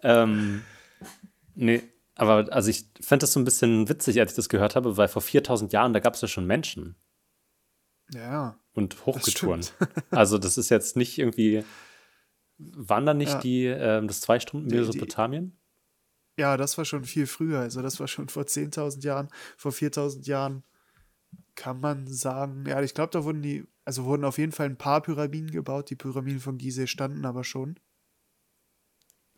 [0.05, 0.63] ähm,
[1.57, 1.83] nee,
[2.15, 5.09] aber also ich fand das so ein bisschen witzig, als ich das gehört habe, weil
[5.09, 6.95] vor 4000 Jahren, da gab es ja schon Menschen
[8.15, 9.63] Ja, und Hochgetouren.
[9.63, 9.91] stimmt.
[10.11, 11.65] Also das ist jetzt nicht irgendwie,
[12.59, 13.41] waren da nicht Ja.
[13.41, 15.57] die, ähm, das zwei Stunden Die- die- Mesopotamien?
[16.39, 17.61] Ja, das war schon viel früher.
[17.61, 20.63] Also das war schon vor 10.000 Jahren, vor 4.000 Jahren
[21.55, 22.65] kann man sagen.
[22.67, 25.91] Ja, ich glaube, da wurden die, also wurden auf jeden Fall ein paar Pyramiden gebaut.
[25.91, 27.79] Die Pyramiden von Gizeh standen aber schon.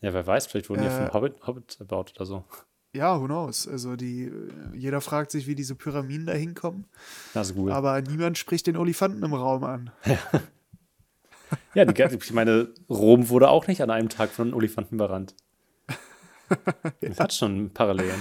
[0.01, 2.45] Ja, wer weiß, vielleicht wurden die Äh, vom Hobbit, Hobbit erbaut oder so.
[2.95, 3.67] Ja, who knows?
[3.67, 4.31] Also die, äh,
[4.75, 6.85] jeder fragt sich, wie diese Pyramiden da hinkommen.
[7.35, 7.71] Also gut.
[7.71, 9.91] Aber niemand spricht den Olifanten im Raum an.
[11.75, 15.35] Ja, die, ich meine, Rom wurde auch nicht an einem Tag von Olifanten überrannt.
[17.01, 18.21] Das hat schon Parallelen.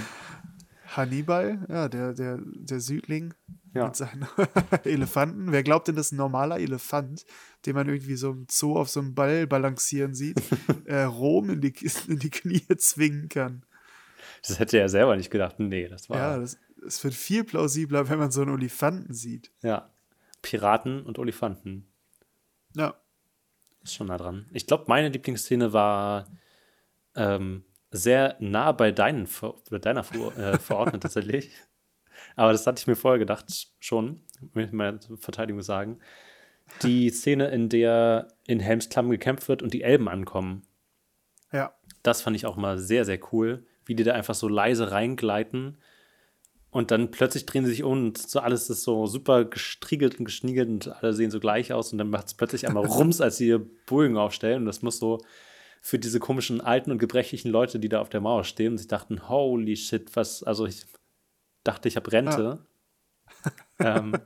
[0.94, 3.32] Hannibal, ja, der, der, der Südling
[3.74, 3.86] Ja.
[3.86, 4.26] mit seinen
[4.84, 5.50] Elefanten.
[5.52, 7.24] Wer glaubt denn, dass ein normaler Elefant,
[7.64, 10.40] den man irgendwie so im Zoo auf so einem Ball balancieren sieht,
[10.84, 11.72] äh, Rom in die,
[12.08, 13.62] in die Knie zwingen kann?
[14.48, 15.60] Das hätte er selber nicht gedacht.
[15.60, 16.16] Nee, das war.
[16.18, 19.52] Ja, das, es wird viel plausibler, wenn man so einen Olifanten sieht.
[19.62, 19.90] Ja.
[20.42, 21.86] Piraten und Olifanten.
[22.74, 22.94] Ja,
[23.84, 24.46] Ist schon nah dran.
[24.52, 26.26] Ich glaube, meine Lieblingsszene war
[27.14, 29.28] ähm, sehr nah bei deinen,
[29.70, 31.52] bei deiner Ver äh, verordnet tatsächlich.
[32.34, 33.46] Aber das hatte ich mir vorher gedacht
[33.78, 34.22] schon,
[34.54, 36.00] will ich meiner Verteidigung sagen.
[36.82, 40.62] Die Szene, in der in Helmsklamm gekämpft wird und die Elben ankommen.
[41.52, 44.90] ja, Das fand ich auch mal sehr, sehr cool, wie die da einfach so leise
[44.90, 45.78] reingleiten
[46.70, 50.24] und dann plötzlich drehen sie sich um und so alles ist so super gestriegelt und
[50.24, 53.36] geschniegelt und alle sehen so gleich aus und dann macht es plötzlich einmal Rums, als
[53.36, 55.18] sie ihr Bogen aufstellen und das muss so
[55.82, 58.86] für diese komischen alten und gebrechlichen Leute, die da auf der Mauer stehen und sich
[58.86, 60.86] dachten, holy shit, was, also ich
[61.64, 62.64] dachte, ich habe Rente.
[63.80, 64.16] ähm,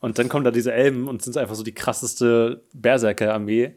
[0.00, 3.76] und dann kommen da diese Elben und sind einfach so die krasseste Berserker-Armee,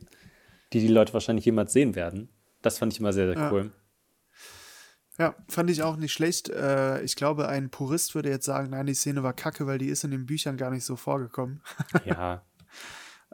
[0.74, 2.30] die die Leute wahrscheinlich jemals sehen werden.
[2.64, 3.66] Das fand ich immer sehr, sehr cool.
[3.66, 3.72] ja,
[5.48, 6.50] fand ich auch nicht schlecht.
[6.50, 9.88] Äh, ich glaube, ein Purist würde jetzt sagen, nein, die Szene war kacke, weil die
[9.88, 11.62] ist in den Büchern gar nicht so vorgekommen.
[12.06, 12.44] Ja,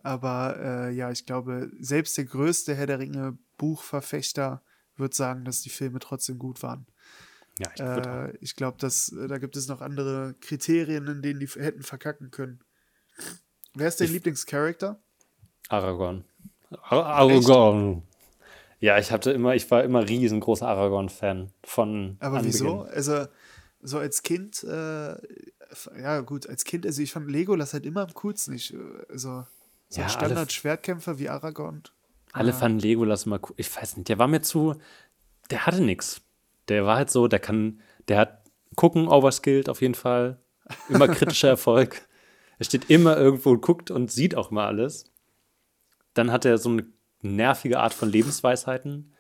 [0.04, 4.62] Aber äh, ja, ich glaube, selbst der größte Herr der Ringe Buchverfechter
[4.98, 6.86] wird sagen, dass die Filme trotzdem gut waren.
[7.60, 7.82] ja, ich.
[7.82, 11.84] Äh, ich glaube, dass äh, da gibt es noch andere Kriterien, in denen die hätten
[11.84, 12.60] verkacken können.
[13.74, 15.00] Wer ist dein Lieblingscharakter?
[15.70, 16.26] Aragorn.
[16.84, 18.04] Ar Aragorn.
[18.82, 22.52] Ja, ich hatte immer, ich war immer riesengroßer Aragorn-Fan von Aber Anbeginn.
[22.54, 22.82] wieso?
[22.82, 23.28] Also,
[23.82, 25.16] so als Kind, äh,
[26.00, 28.54] ja gut, als Kind, also ich fand Legolas halt immer am coolsten.
[28.56, 28.78] Ich, äh,
[29.10, 29.46] also,
[29.90, 31.84] so Ja, ein Standard-Schwertkämpfer wie Aragorn.
[32.34, 32.58] Alle Ja.
[32.58, 33.54] fanden Legolas immer cool.
[33.58, 34.76] Ich weiß nicht, der war mir zu,
[35.52, 36.22] der hatte nix.
[36.70, 38.44] Der war halt so, der kann, der hat
[38.76, 40.40] gucken overskilled auf jeden Fall.
[40.88, 42.08] Immer kritischer Erfolg.
[42.58, 45.06] Er steht immer irgendwo und guckt und sieht auch immer alles.
[46.14, 46.86] Dann hat er so eine
[47.22, 49.14] nervige Art von Lebensweisheiten.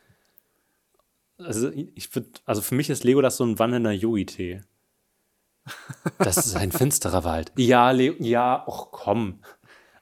[1.37, 4.61] Also ich würde, also für mich ist Legolas so ein wandelnder Yogi-Tee.
[6.19, 7.51] Das ist ein finsterer Wald.
[7.55, 9.41] Ja, Le ja, och komm.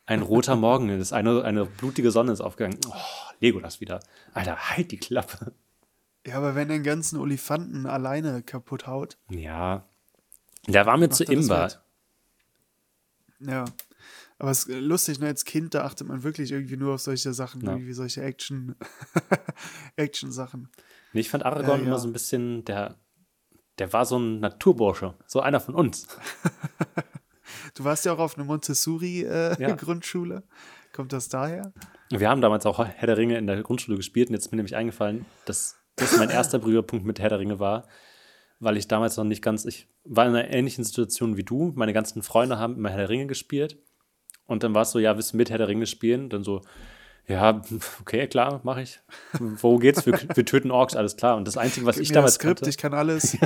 [0.06, 2.80] Ein roter Morgen ist, eine, eine blutige Sonne ist aufgegangen.
[2.90, 2.94] Oh,
[3.40, 4.00] Legolas wieder.
[4.34, 5.54] Alter, halt die Klappe.
[6.26, 9.86] Ja, aber wenn er den ganzen Olifanten alleine kaputt haut, Ja.
[10.68, 11.60] Der war mir zu er das imbar.
[11.60, 11.82] wert?
[13.40, 13.66] ja.
[14.40, 15.28] Aber es ist lustig, ne?
[15.28, 17.74] als Kind, da achtet man wirklich irgendwie nur auf solche Sachen, Ja.
[17.74, 18.76] irgendwie solche Action,
[19.98, 20.70] Action-Sachen.
[21.14, 21.88] Nee, ich fand Aragorn Äh, ja.
[21.90, 22.96] immer so ein bisschen, der,
[23.80, 25.14] der war so ein Naturbursche.
[25.28, 26.08] So einer von uns.
[27.76, 29.58] Du warst ja auch auf einer Montessori-Grundschule.
[29.60, 29.70] Ja.
[29.70, 30.44] Äh, Grundschule.
[30.92, 31.72] Kommt das daher?
[32.10, 34.58] Wir haben damals auch Herr der Ringe in der Grundschule gespielt und jetzt ist mir
[34.58, 37.88] nämlich eingefallen, dass das mein erster Berührpunkt mit Herr der Ringe war,
[38.60, 41.72] weil ich damals noch nicht ganz, ich war in einer ähnlichen Situation wie du.
[41.76, 43.78] Meine ganzen Freunde haben immer Herr der Ringe gespielt
[44.50, 46.30] und dann war es so, ja, willst du mit Herr der Ringe spielen?
[46.30, 46.62] Dann so,
[47.28, 47.62] ja,
[48.02, 49.00] okay, klar, mache ich.
[49.40, 50.06] Wo geht's?
[50.06, 51.38] Wir, wir töten Orks, alles klar.
[51.38, 53.36] Und das Einzige, was Gib ich damals Skript, kannte, ich kann alles.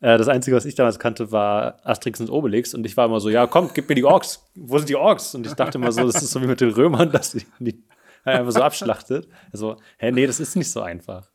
[0.00, 3.20] äh, das Einzige, was ich damals kannte, war Asterix und Obelix und ich war immer
[3.20, 4.46] so, ja, komm, gib mir die Orks.
[4.54, 5.34] Wo sind die Orks?
[5.34, 7.82] Und ich dachte immer so, das ist so wie mit den Römern, dass die, die
[8.24, 9.26] einfach so abschlachtet.
[9.52, 11.30] Also, hä, nee, das ist nicht so einfach.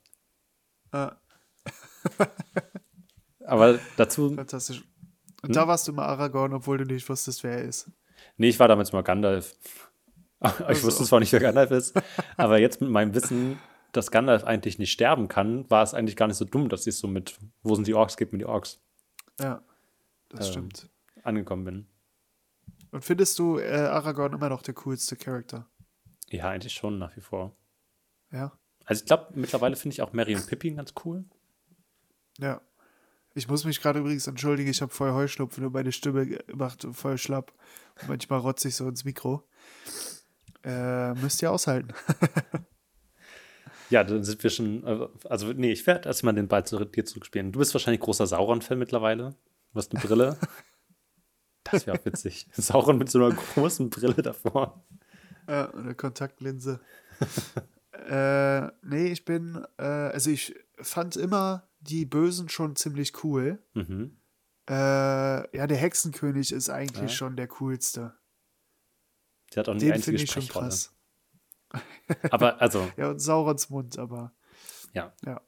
[0.91, 1.13] Ah,
[3.45, 4.35] Aber dazu,
[5.43, 5.53] Hm?
[5.53, 7.89] da warst du mal Aragorn, obwohl du nicht wusstest, wer er ist.
[8.37, 9.55] nee, ich war damals mal Gandalf.
[10.43, 11.99] ich Also- wusste zwar nicht, wer Gandalf ist,
[12.37, 13.59] aber jetzt mit meinem Wissen,
[13.91, 16.95] dass Gandalf eigentlich nicht sterben kann, war es eigentlich gar nicht so dumm, dass ich
[16.95, 18.79] so mit Wo sind die Orks, gebt mir die Orks
[19.39, 19.63] Ja,
[20.29, 20.51] das Ähm.
[20.51, 20.89] stimmt.
[21.23, 21.87] angekommen bin.
[22.91, 25.67] Und findest du äh, Aragorn immer noch der coolste Charakter?
[26.29, 27.55] Ja, eigentlich schon nach wie vor.
[28.31, 28.51] Ja.
[28.85, 31.23] Also ich glaube, mittlerweile finde ich auch Mary und Pippin ganz cool.
[32.39, 32.61] Ja.
[33.33, 37.17] Ich muss mich gerade übrigens entschuldigen, ich habe voll Heuschnupfen und meine Stimme macht voll
[37.17, 37.53] schlapp.
[38.01, 39.43] Und manchmal rotze ich so ins Mikro.
[40.63, 41.93] Äh, müsst ihr aushalten.
[43.91, 47.03] Ja, dann sind wir schon, äh, also nee, ich werde erstmal den Ball zu dir
[47.03, 47.51] zurückspielen.
[47.51, 49.35] Du bist wahrscheinlich großer Sauron-Fan mittlerweile.
[49.73, 50.37] Du hast eine Brille.
[51.63, 52.47] Das wäre auch witzig.
[52.53, 54.83] Sauron mit so einer großen Brille davor.
[55.45, 56.79] Äh, eine Kontaktlinse.
[58.09, 63.61] äh, nee, ich bin, äh, also ich fand immer die Bösen schon ziemlich cool.
[63.73, 64.17] Mhm.
[64.69, 64.73] Äh,
[65.57, 67.15] ja, der Hexenkönig ist eigentlich Ja.
[67.17, 68.15] schon der coolste.
[69.53, 70.95] Der hat auch eine Den einzige ich schon krass.
[72.29, 74.33] Aber also, Ja, und Saurons Mund, aber.
[74.93, 75.13] ja.
[75.25, 75.41] Ja.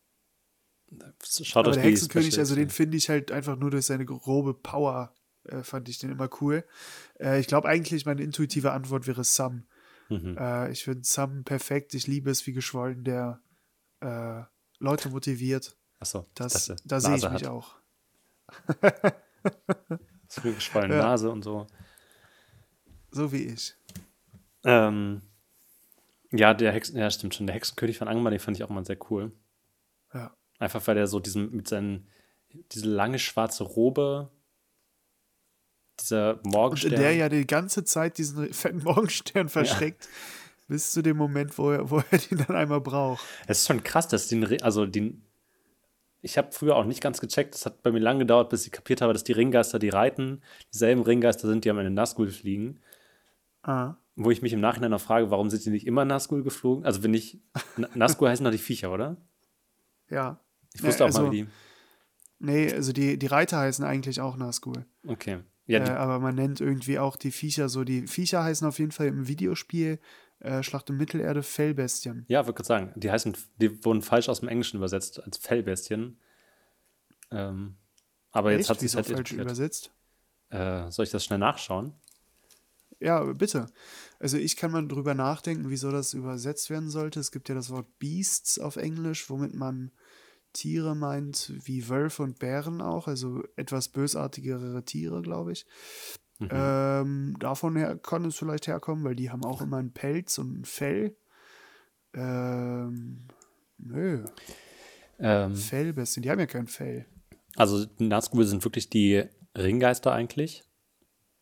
[1.24, 4.06] Schaut Aber euch der Hexenkönig, Special- also den finde ich halt einfach nur durch seine
[4.06, 5.14] grobe Power,
[5.46, 6.66] äh, fand ich den immer cool.
[7.20, 9.66] Äh, ich glaube eigentlich, meine intuitive Antwort wäre Sam.
[10.10, 10.38] Mhm.
[10.38, 11.94] Äh, ich finde Sam perfekt.
[11.96, 13.42] Ich liebe es, wie geschwollen der
[14.02, 14.44] äh,
[14.80, 15.78] Leute motiviert.
[16.04, 17.48] Achso, Das, dachte, da sehe ich mich hat.
[17.48, 17.76] auch.
[20.44, 21.04] Geschwollene Ja.
[21.04, 21.68] Nase und so.
[23.12, 23.76] So wie ich.
[24.66, 25.22] Ähm,
[26.32, 27.48] ja, der Hexen, ja, stimmt schon.
[27.48, 29.32] Der Hexenkönig von Angmar, den fand ich auch mal sehr cool.
[30.14, 30.36] Ja.
[30.60, 32.08] Einfach weil er so diesen, mit seinen,
[32.72, 34.30] diese lange schwarze Robe,
[36.00, 36.94] dieser Und Morgenstern.
[36.94, 40.10] in der ja die ganze Zeit diesen fetten Morgenstern versteckt,
[40.68, 43.24] bis zu dem Moment, wo er, wo er den dann einmal braucht.
[43.48, 45.24] Es ist schon krass, dass den, also den,
[46.24, 48.72] ich habe früher auch nicht ganz gecheckt, das hat bei mir lange gedauert, bis ich
[48.72, 50.42] kapiert habe, dass die Ringgeister, die reiten,
[50.74, 52.80] dieselben Ringgeister sind, die am Ende Nazgul fliegen.
[53.62, 53.96] Ah.
[54.16, 56.86] Wo ich mich im Nachhinein noch frage, warum sind die nicht immer Nazgul geflogen?
[56.86, 57.40] Also wenn ich,
[57.78, 59.18] Na- Nazgul heißen doch die Viecher, oder?
[60.10, 60.40] Ja.
[60.74, 61.48] Ich Ja, wusste auch also- mal, wie die,
[62.40, 64.86] Nee, also die, die Reiter heißen eigentlich auch Nazgul.
[65.08, 65.40] okay.
[65.66, 67.84] Ja, äh, aber man nennt irgendwie auch die Viecher so.
[67.84, 70.00] Die Viecher heißen auf jeden Fall im Videospiel
[70.40, 72.26] äh, Schlacht um Mittelerde Fellbestien.
[72.28, 76.20] Ja, würde gerade sagen, die heißen, die wurden falsch aus dem Englischen übersetzt als Fellbestien.
[77.32, 77.76] Ähm,
[78.32, 78.70] aber jetzt Echt?
[78.72, 79.46] hat sie es halt falsch etabliert.
[79.46, 79.92] übersetzt?
[80.50, 81.94] Äh, soll ich das schnell nachschauen?
[83.00, 83.68] Ja, bitte.
[84.20, 87.20] Also ich kann mal drüber nachdenken, wieso das übersetzt werden sollte.
[87.20, 89.92] Es gibt ja das Wort Beasts auf Englisch, womit man
[90.54, 95.66] Tiere meint, wie Wölfe und Bären auch, also etwas bösartigere Tiere, glaube ich.
[96.40, 96.50] Mhm.
[96.52, 100.62] Ähm, davon her kann es vielleicht herkommen, weil die haben auch immer einen Pelz und
[100.62, 101.16] ein Fell.
[102.14, 103.28] Ähm,
[103.78, 104.26] nö,
[105.20, 107.06] Ähm, Fellbestien, die haben ja kein Fell.
[107.56, 109.24] also die Nazgul sind wirklich die
[109.58, 110.64] Ringgeister eigentlich.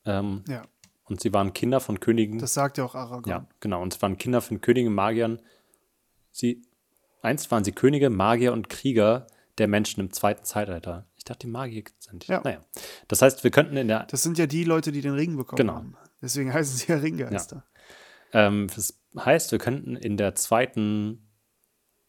[0.05, 0.63] Ähm, Ja,
[1.05, 2.39] und sie waren Kinder von Königen.
[2.39, 3.29] das sagt ja auch Aragorn.
[3.29, 3.81] ja, genau.
[3.81, 5.41] Und es waren Kinder von Königen, Magiern.
[6.31, 6.61] Sie,
[7.21, 11.05] einst waren sie Könige, Magier und Krieger der Menschen im zweiten Zeitalter.
[11.17, 12.27] Ich dachte, die Magier sind.
[12.27, 12.41] Ja.
[12.43, 12.63] Naja.
[13.07, 15.57] Das heißt, wir könnten in der Das sind ja die Leute, die den Ring bekommen
[15.57, 15.75] Genau.
[15.75, 15.97] haben.
[16.21, 17.63] Deswegen heißen sie ja Ringgeister.
[18.33, 21.27] Ähm, das heißt, wir könnten in der zweiten,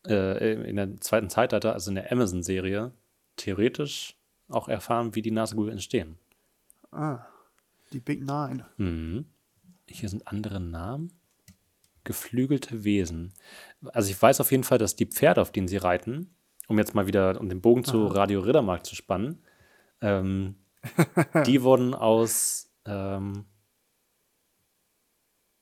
[0.07, 2.93] äh, in der zweiten Zeitalter, also in der Amazon-Serie,
[3.37, 4.17] theoretisch
[4.49, 6.17] auch erfahren, wie die Nazgul entstehen.
[6.91, 7.27] Ah,
[7.93, 8.67] die Big Nine.
[8.77, 9.27] Mhm.
[9.89, 11.13] Hier sind andere Namen.
[12.05, 13.33] Geflügelte Wesen.
[13.93, 16.35] Also ich weiß auf jeden Fall, dass die Pferde, auf denen sie reiten,
[16.69, 19.43] um jetzt mal wieder um den Bogen zu Radio Riddermark zu spannen,
[20.01, 20.57] ähm,
[21.47, 23.47] die wurden aus ähm,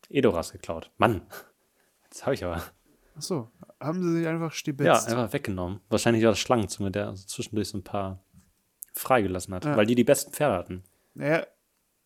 [0.09, 0.91] Edoras geklaut.
[0.99, 1.23] Mann,
[2.05, 2.63] jetzt habe ich aber.
[3.17, 5.09] Achso, haben sie sich einfach Ja, stibitzt.
[5.09, 5.81] einfach weggenommen.
[5.89, 8.23] Wahrscheinlich war das Schlangenzunge, der also zwischendurch so ein paar
[8.95, 9.77] freigelassen hat, Ja.
[9.77, 10.85] weil die die besten Pferde hatten.
[11.15, 11.47] Naja,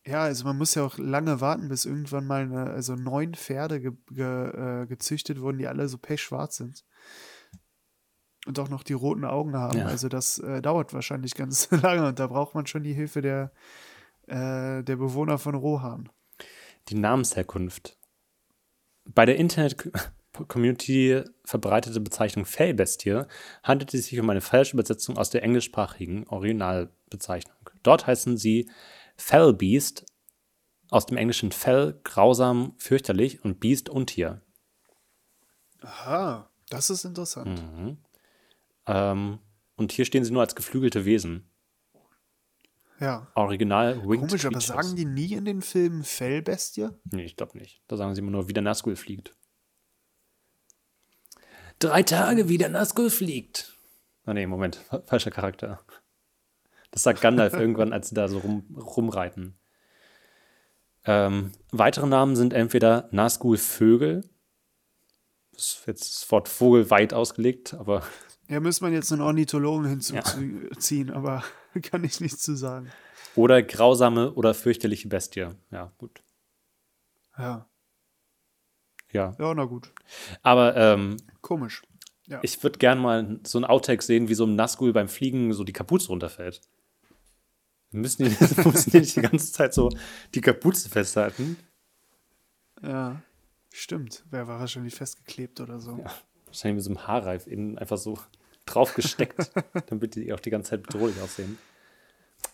[0.06, 3.80] ja, also man muss ja auch lange warten, bis irgendwann mal eine, also neun Pferde
[3.80, 6.84] ge, ge, äh, gezüchtet wurden, die alle so pechschwarz sind.
[8.46, 9.78] Und auch noch die roten Augen haben.
[9.78, 9.86] Ja.
[9.86, 13.52] Also das äh, dauert wahrscheinlich ganz lange und da braucht man schon die Hilfe der,
[14.26, 16.10] äh, der Bewohner von Rohan.
[16.88, 17.96] Die Namensherkunft.
[19.06, 23.22] Bei der Internet-Community verbreitete Bezeichnung Fellbestie
[23.62, 27.56] handelt es sich um eine falsche Übersetzung aus der englischsprachigen Originalbezeichnung.
[27.82, 28.68] Dort heißen sie
[29.16, 30.04] Fellbeast,
[30.90, 34.42] aus dem englischen Fell, grausam, fürchterlich und Beast, Untier.
[35.80, 37.60] Aha, das ist interessant.
[37.60, 37.98] Mhm.
[38.86, 39.38] Ähm,
[39.76, 41.48] und hier stehen sie nur als geflügelte Wesen.
[43.00, 43.26] Ja.
[43.34, 44.66] Original Winged Komisch, aber Creatures.
[44.66, 46.88] sagen die nie in den Filmen Fellbestie?
[47.10, 47.82] Nee, ich glaube nicht.
[47.88, 49.34] Da sagen sie immer nur, wie der Nazgul fliegt.
[51.80, 53.76] Drei Tage, wie der Nazgul fliegt.
[54.24, 54.76] Ah, nee, Moment.
[54.76, 55.84] fa- Falscher Charakter.
[56.94, 59.58] Das sagt Gandalf irgendwann, als sie da so rum, rumreiten.
[61.04, 64.22] Ähm, weitere Namen sind entweder Nazgul Vögel.
[65.52, 68.04] Das ist jetzt das Wort Vogel weit ausgelegt, aber
[68.48, 71.42] Ja, müsste man jetzt einen Ornithologen hinzuziehen, aber
[71.82, 72.92] kann ich nichts zu sagen.
[73.34, 75.48] oder grausame oder fürchterliche Bestie.
[75.72, 76.22] Ja, gut.
[77.36, 77.66] Ja,
[79.10, 79.34] Ja.
[79.36, 79.92] ja, na gut.
[80.42, 81.82] Aber ähm, Komisch.
[82.42, 85.64] ich würde gern mal so ein Outtake sehen, wie so ein Nazgul beim Fliegen so
[85.64, 86.60] die Kapuze runterfällt.
[87.94, 88.30] Müssen die,
[88.68, 89.88] müssen die nicht die ganze Zeit so
[90.34, 91.56] die Kapuze festhalten?
[92.82, 93.22] Ja,
[93.72, 94.24] stimmt.
[94.30, 95.98] Wer war wahrscheinlich festgeklebt oder so.
[95.98, 96.12] Ja.
[96.46, 98.18] Wahrscheinlich mit so einem Haarreif innen einfach so
[98.66, 99.52] draufgesteckt,
[99.86, 101.58] damit die auch die ganze Zeit bedrohlich aussehen.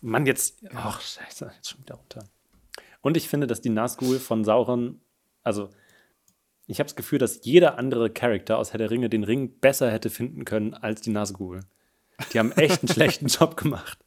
[0.02, 0.58] Mann, jetzt.
[0.74, 2.24] Ach, scheiße, jetzt schon wieder runter.
[3.00, 5.00] Und ich finde, dass die Nazgul von Sauron,
[5.42, 5.70] also
[6.66, 9.90] ich habe das Gefühl, dass jeder andere Charakter aus Herr der Ringe den Ring besser
[9.90, 11.60] hätte finden können als die Nazgul.
[12.32, 13.98] Die haben echt einen schlechten Job gemacht.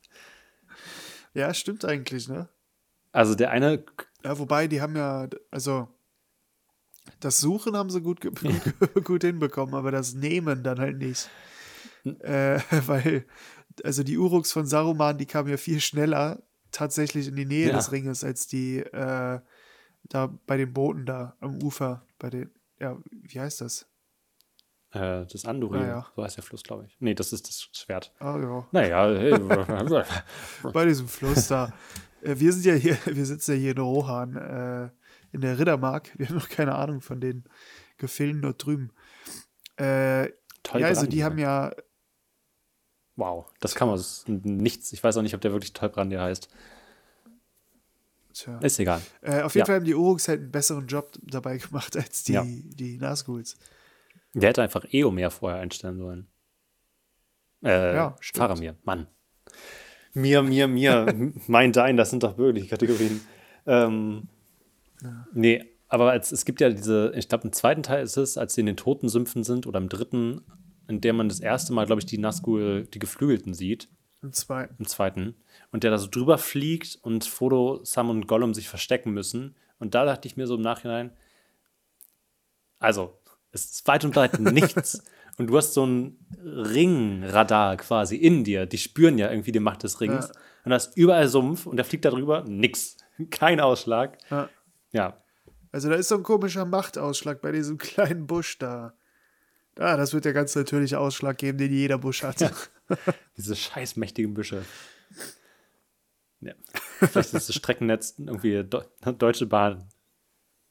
[1.34, 2.50] Ja, stimmt eigentlich, ne?
[3.12, 3.84] Also der eine,
[4.24, 5.88] Ja, wobei, die haben ja, also
[7.20, 8.34] das Suchen haben sie gut, gut,
[9.04, 11.30] gut hinbekommen, aber das Nehmen dann halt nicht.
[12.06, 13.26] Äh, weil,
[13.84, 16.42] also die Uruks von Saruman, die kamen ja viel schneller
[16.72, 17.74] tatsächlich in die Nähe Ja.
[17.78, 19.40] des Ringes als die äh,
[20.10, 23.88] da bei den Booten da am Ufer, bei den, ja, wie heißt das?
[24.94, 26.08] Äh, das Anduril, Ja, ja.
[26.16, 26.96] so heißt der Fluss, glaube ich.
[27.00, 28.14] Nee, das ist das Schwert.
[28.20, 28.68] Ah, ja.
[28.72, 29.38] Naja, hey,
[30.74, 31.74] bei diesem Fluss da.
[32.22, 34.90] Äh, wir sind ja hier, wir sitzen ja hier in Rohan, äh,
[35.32, 36.12] in der Riddermark.
[36.18, 37.44] Wir haben noch keine Ahnung von den
[37.98, 38.92] Gefilden dort drüben.
[39.78, 40.30] Äh,
[40.62, 40.82] toll.
[40.82, 41.72] ja, also die haben ja,
[43.16, 44.92] Wow, das kann man das ist nichts.
[44.92, 46.48] Ich weiß auch nicht, ob der wirklich Tollbrandir heißt.
[48.34, 49.02] tja, Ist egal.
[49.22, 49.66] äh, auf jeden ja.
[49.68, 52.44] Fall haben die Uruks halt einen besseren Job dabei gemacht als die, Ja.
[52.46, 53.56] die Nazguls.
[54.34, 56.28] Der hätte einfach Eomer vorher einstellen sollen.
[57.64, 58.16] Äh, Ja.
[58.34, 59.08] Faramir, Mann.
[60.14, 63.22] Mir, mir, mir, mein, dein, das sind doch wirklich Kategorien.
[63.66, 64.28] Ähm,
[65.34, 68.54] Nee, aber als, es gibt ja diese, ich glaube, im zweiten Teil ist es, als
[68.56, 70.42] sie in den Totensümpfen sind oder im dritten,
[70.88, 73.90] in der man das erste Mal, glaube ich, die Nazgul, die Geflügelten sieht.
[74.22, 74.70] Und zwei.
[74.80, 75.36] im zweiten,
[75.72, 79.56] und der da so drüber fliegt und Frodo, Sam und Gollum sich verstecken müssen.
[79.80, 81.12] Und da dachte ich mir so im Nachhinein,
[82.80, 83.18] also,
[83.54, 85.04] es ist weit und breit nichts.
[85.40, 88.68] Und du hast so ein Ringradar quasi in dir.
[88.68, 90.28] Die spüren ja irgendwie die Macht des Rings.
[90.28, 90.42] Ja.
[90.64, 92.98] Und da ist überall Sumpf und der fliegt da drüber, nix.
[93.32, 94.20] Kein Ausschlag.
[94.30, 94.50] Ja.
[94.92, 95.18] Ja,
[95.72, 98.94] Also da ist so ein komischer Machtausschlag bei diesem kleinen Busch da.
[99.80, 102.54] Ja, das wird der ganz natürliche Ausschlag geben, den jeder Busch hat.
[103.36, 104.64] diese scheiß mächtigen Büsche.
[106.42, 106.54] Ja.
[107.00, 108.84] Vielleicht ist das Streckennetz irgendwie Deu
[109.18, 109.90] Deutsche Bahn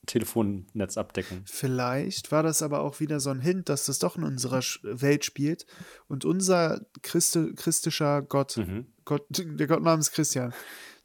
[0.06, 1.42] Telefonnetz abdecken.
[1.46, 5.24] Vielleicht war das aber auch wieder so ein Hint, dass das doch in unserer Welt
[5.24, 5.66] spielt
[6.08, 8.86] und unser Christi christischer Gott, Mhm.
[9.04, 10.52] Gott, der Gott namens Christian,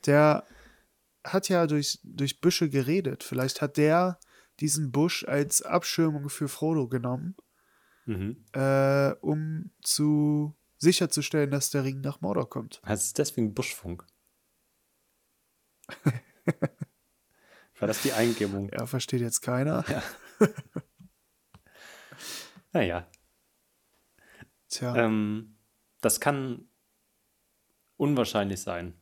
[0.05, 0.45] der
[1.23, 3.23] hat ja durch, durch Büsche geredet.
[3.23, 4.19] Vielleicht hat der
[4.59, 7.35] diesen Busch als Abschirmung für Frodo genommen,
[8.05, 8.45] Mhm.
[8.53, 12.81] äh, um zu sicherzustellen, dass der Ring nach Mordor kommt.
[12.85, 14.05] Heißt es deswegen Buschfunk?
[17.79, 18.69] War das die Eingebung?
[18.73, 19.83] Ja, versteht jetzt keiner.
[22.73, 23.07] Naja,
[24.69, 25.55] Tja, ähm,
[26.01, 26.67] das kann
[27.95, 28.93] unwahrscheinlich sein.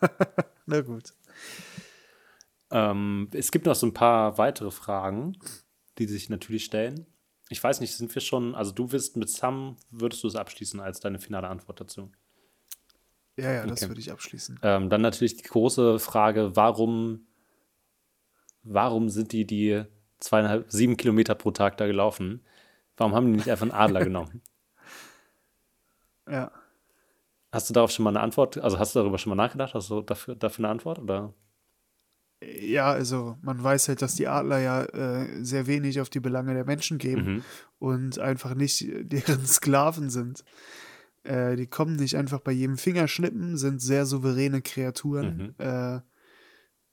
[0.66, 1.14] na gut.
[2.70, 5.38] Ähm, es gibt noch so ein paar weitere Fragen,
[5.98, 7.06] die sich natürlich stellen.
[7.48, 10.80] Ich weiß nicht, sind wir schon, also du wirst mit Sam, würdest du es abschließen
[10.80, 12.10] als deine finale Antwort dazu?
[13.36, 13.88] Ja, ja, das Okay.
[13.88, 14.58] würde ich abschließen.
[14.62, 17.26] Ähm, dann natürlich die große Frage, warum,
[18.62, 19.84] warum sind die die
[20.20, 22.42] zweieinhalb, sieben Kilometer pro Tag da gelaufen?
[22.96, 24.40] Warum haben die nicht einfach einen Adler genommen?
[26.30, 26.52] Ja.
[27.50, 28.56] Hast du darauf schon mal eine Antwort?
[28.58, 29.74] Also hast du darüber schon mal nachgedacht?
[29.74, 30.98] Hast du dafür, dafür eine Antwort?
[31.00, 31.34] Oder?
[32.42, 36.54] Ja, also man weiß halt, dass die Adler ja äh, sehr wenig auf die Belange
[36.54, 37.44] der Menschen geben Mhm.
[37.78, 40.44] und einfach nicht deren Sklaven sind.
[41.24, 45.64] Äh, die kommen nicht einfach bei jedem Fingerschnippen, sind sehr souveräne Kreaturen, Mhm.
[45.64, 46.00] äh,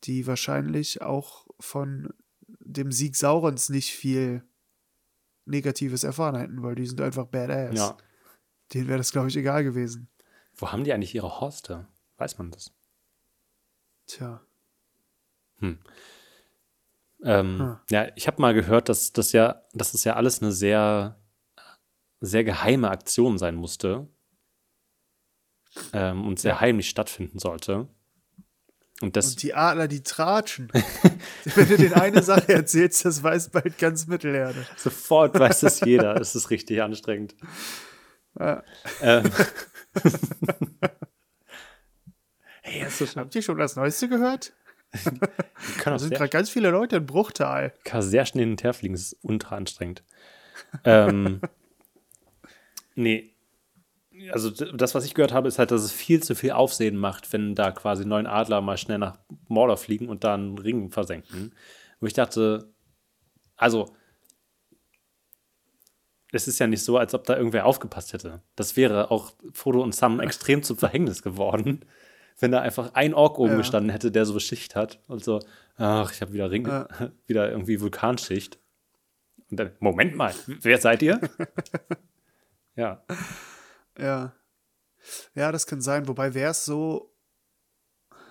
[0.03, 2.13] die wahrscheinlich auch von
[2.59, 4.43] dem Sieg Saurons nicht viel
[5.45, 7.75] Negatives erfahren hätten, weil die sind einfach badass.
[7.75, 7.97] Ja.
[8.73, 10.09] Denen wäre das, glaube ich, egal gewesen.
[10.55, 11.87] Wo haben die eigentlich ihre Horste?
[12.17, 12.71] Weiß man das?
[14.05, 14.41] Tja.
[15.61, 15.79] Ähm,
[17.21, 17.77] Hm.
[17.89, 21.21] Ja, ich habe mal gehört, dass das ja, dass das ja alles eine sehr,
[22.21, 24.07] sehr geheime Aktion sein musste
[25.93, 27.87] ähm, und sehr heimlich stattfinden sollte.
[29.01, 30.69] Und das, Und die Adler, die tratschen.
[31.55, 34.65] Wenn du den eine Sache erzählst, das weiß bald ganz Mittelerde.
[34.75, 36.19] sofort weiß das jeder.
[36.19, 37.35] Es ist richtig anstrengend.
[38.37, 38.63] Ja.
[39.01, 39.31] Ähm.
[42.61, 43.21] hey, hast du schon?
[43.21, 44.53] Habt ihr schon das Neueste gehört?
[45.83, 47.73] Da sind gerade ganz viele Leute in Bruchtal.
[47.83, 48.95] kann sehr schnell hin und her fliegen.
[48.95, 50.03] Das ist ultra anstrengend.
[50.83, 51.41] ähm,
[52.95, 53.33] nee.
[54.31, 57.31] Also das, was ich gehört habe, ist halt, dass es viel zu viel Aufsehen macht,
[57.33, 59.17] wenn da quasi neun Adler mal schnell nach
[59.47, 61.53] Mordor fliegen und da einen Ring versenken.
[61.99, 62.71] Wo ich dachte,
[63.55, 63.93] also
[66.31, 68.41] es ist ja nicht so, als ob da irgendwer aufgepasst hätte.
[68.55, 71.85] Das wäre auch Frodo und Sam extrem zum Verhängnis geworden,
[72.39, 73.57] wenn da einfach ein Ork oben Ja.
[73.57, 75.39] gestanden hätte, der so Schicht hat und so,
[75.77, 76.87] ach, ich habe wieder Ring, Ja.
[77.27, 78.59] wieder irgendwie Vulkanschicht.
[79.49, 81.19] Und dann, Moment mal, wer seid ihr?
[82.75, 83.03] ja,
[83.99, 84.33] Ja.
[85.35, 86.07] Ja, das kann sein.
[86.07, 87.13] Wobei wäre es so,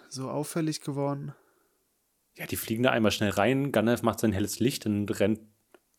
[0.09, 1.35] so auffällig geworden.
[2.37, 5.41] ja, die fliegen da einmal schnell rein, Gandalf macht sein helles Licht, dann rennt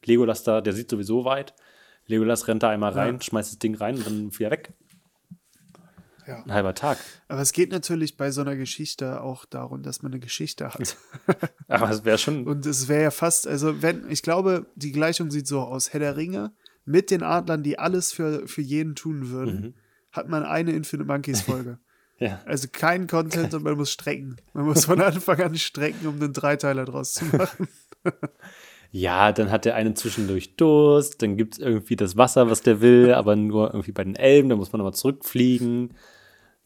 [0.06, 1.54] Legolas da, der sieht sowieso weit.
[2.06, 3.02] Legolas rennt da einmal Ja.
[3.04, 4.74] rein, schmeißt das Ding rein und dann wieder weg.
[6.26, 6.44] Ja.
[6.44, 7.00] Ein halber Tag.
[7.28, 10.96] Aber es geht natürlich bei so einer Geschichte auch darum, dass man eine Geschichte hat.
[11.68, 12.46] Aber es wäre schon.
[12.48, 15.92] Und es wäre ja fast, also wenn, ich glaube, die Gleichung sieht so aus.
[15.92, 16.54] Herr der Ringe
[16.90, 19.74] mit den Adlern, die alles für, für jeden tun würden, Mhm.
[20.12, 21.80] hat man eine Infinite Monkeys Folge.
[22.22, 22.42] Ja.
[22.46, 24.36] Also kein Content und man muss strecken.
[24.52, 27.68] Man muss von Anfang an strecken, um einen Dreiteiler draus zu machen.
[28.92, 32.82] Ja, dann hat der eine zwischendurch Durst, dann gibt es irgendwie das Wasser, was der
[32.82, 35.94] will, aber nur irgendwie bei den Elben, da muss man nochmal zurückfliegen.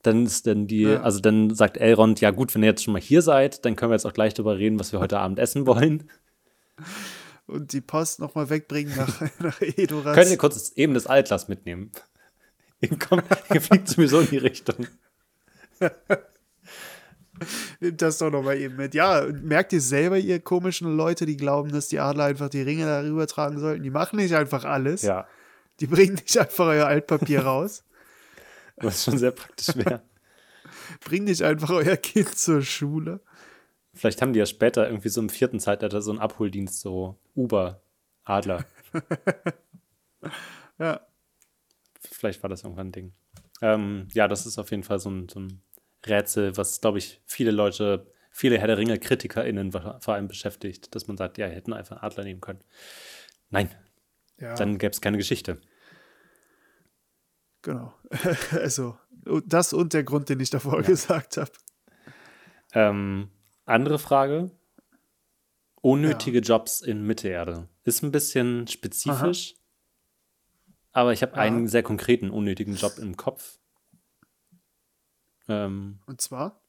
[0.03, 1.01] Dann ist dann die, Ja.
[1.01, 3.91] also dann sagt Elrond, ja gut, wenn ihr jetzt schon mal hier seid, dann können
[3.91, 6.09] wir jetzt auch gleich darüber reden, was wir heute Abend essen wollen.
[7.53, 10.15] Und die Post nochmal wegbringen nach, nach Edoras.
[10.15, 11.91] Könnt ihr kurz eben das Altglas mitnehmen?
[12.81, 13.23] Ihr, kommt,
[13.53, 14.87] ihr fliegt sowieso in die Richtung.
[17.79, 18.93] Nehmt das doch nochmal eben mit.
[18.93, 22.85] Ja, merkt ihr selber, ihr komischen Leute, die glauben, dass die Adler einfach die Ringe
[22.85, 23.83] darüber tragen sollten?
[23.83, 25.01] Die machen nicht einfach alles.
[25.01, 25.27] Ja,
[25.79, 27.85] Die bringen nicht einfach euer Altpapier raus.
[28.75, 30.01] was schon sehr praktisch wäre.
[31.05, 33.21] Bringt nicht einfach euer Kind zur Schule.
[33.93, 37.81] Vielleicht haben die ja später irgendwie so im vierten Zeitalter so einen Abholdienst, so Uber,
[38.23, 38.65] Adler.
[40.79, 41.01] Ja.
[41.99, 43.13] Vielleicht war das irgendwann ein Ding.
[43.61, 45.61] Ähm, ja, das ist auf jeden Fall so ein, so ein
[46.05, 51.17] Rätsel, was, glaube ich, viele Leute, viele Herr der Ringe-KritikerInnen vor allem beschäftigt, dass man
[51.17, 52.59] sagt, ja, wir hätten einfach einen Adler nehmen können.
[53.49, 53.69] Nein,
[54.39, 54.55] ja.
[54.55, 55.61] dann gäbe es keine Geschichte.
[57.61, 57.93] Genau.
[58.51, 58.97] also,
[59.45, 61.51] das und der Grund, den ich davor gesagt habe.
[62.73, 63.29] Ähm,
[63.65, 64.51] andere Frage.
[65.81, 67.67] Unnötige Jobs in Mittelerde.
[67.83, 69.55] Ist ein bisschen spezifisch,
[70.93, 71.39] aber ich habe Ja.
[71.39, 73.59] einen sehr konkreten unnötigen Job im Kopf.
[75.49, 76.61] Ähm, Und zwar?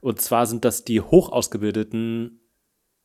[0.00, 2.40] Und zwar sind das die hochausgebildeten,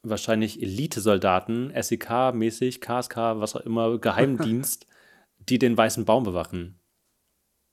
[0.02, 4.88] wahrscheinlich Elitesoldaten, SEK-mäßig, KSK, was auch immer, Geheimdienst,
[5.40, 6.79] die den weißen Baum bewachen.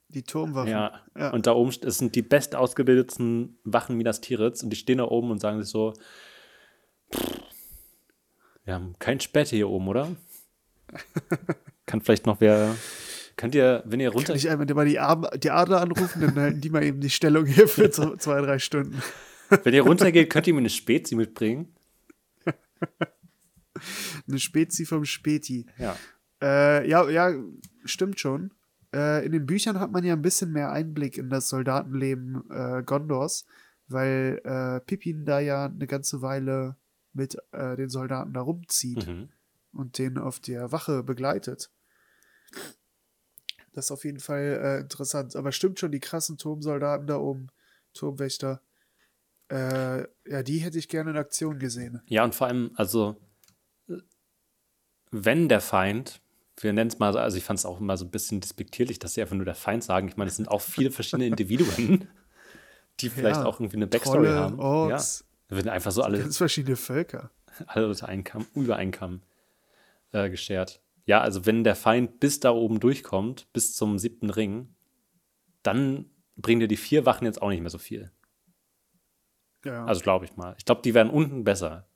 [0.09, 0.70] Die Turmwaffen.
[0.70, 1.00] Ja.
[1.16, 1.30] Ja.
[1.30, 5.40] Und da oben, sind die bestausgebildetsten Wachen Minas Tirith und die stehen da oben und
[5.40, 5.94] sagen sich so,
[7.12, 7.40] "Pff,
[8.64, 10.14] wir haben kein Späte hier oben, oder?
[11.86, 12.74] Kann vielleicht noch wer,
[13.36, 16.34] könnt ihr, wenn ihr runter, Kann ich einmal mal die, Ar die Adler anrufen, dann
[16.34, 19.00] halten die mal eben die Stellung hier für so zwei, drei Stunden.
[19.62, 21.72] wenn ihr runtergeht, könnt ihr mir eine Spezi mitbringen?
[24.26, 25.66] Eine Spezi vom Späti.
[25.78, 25.96] Ja.
[26.42, 27.34] Äh, ja, ja,
[27.84, 28.52] stimmt schon.
[28.95, 32.82] Äh, in den Büchern hat man ja ein bisschen mehr Einblick in das Soldatenleben äh,
[32.84, 33.47] Gondors,
[33.89, 36.76] weil äh, Pippin da ja eine ganze Weile
[37.12, 39.28] mit äh, den Soldaten da rumzieht Mhm.
[39.72, 41.70] und den auf der Wache begleitet.
[43.72, 45.37] Das ist auf jeden Fall äh, interessant.
[45.37, 47.49] Aber stimmt schon, die krassen Turmsoldaten da oben,
[47.95, 48.61] Turmwächter,
[49.49, 52.03] ja, die hätte ich gerne in Aktion gesehen.
[52.07, 53.14] Ja, und vor allem, also,
[55.12, 56.20] wenn der Feind,
[56.59, 58.98] wir nennen es mal so, also ich fand es auch immer so ein bisschen despektierlich,
[58.98, 60.09] dass sie einfach nur der Feind sagen.
[60.09, 62.09] Ich meine, es sind auch viele verschiedene Individuen,
[63.00, 64.59] die vielleicht Ja, auch irgendwie eine Backstory Trolle, haben.
[64.61, 67.30] Orks, Ja, da werden einfach so alle, ganz verschiedene Völker.
[67.66, 69.22] alle unter einen Kamm, über einen Kamm
[70.12, 70.80] äh, geschert.
[71.04, 74.74] Ja, also wenn der Feind bis da oben durchkommt, bis zum siebten Ring,
[75.62, 78.11] dann bringen dir die vier Wachen jetzt auch nicht mehr so viel.
[79.64, 79.84] Ja.
[79.84, 80.54] Also glaube ich mal.
[80.59, 81.86] Ich glaube, die werden unten besser.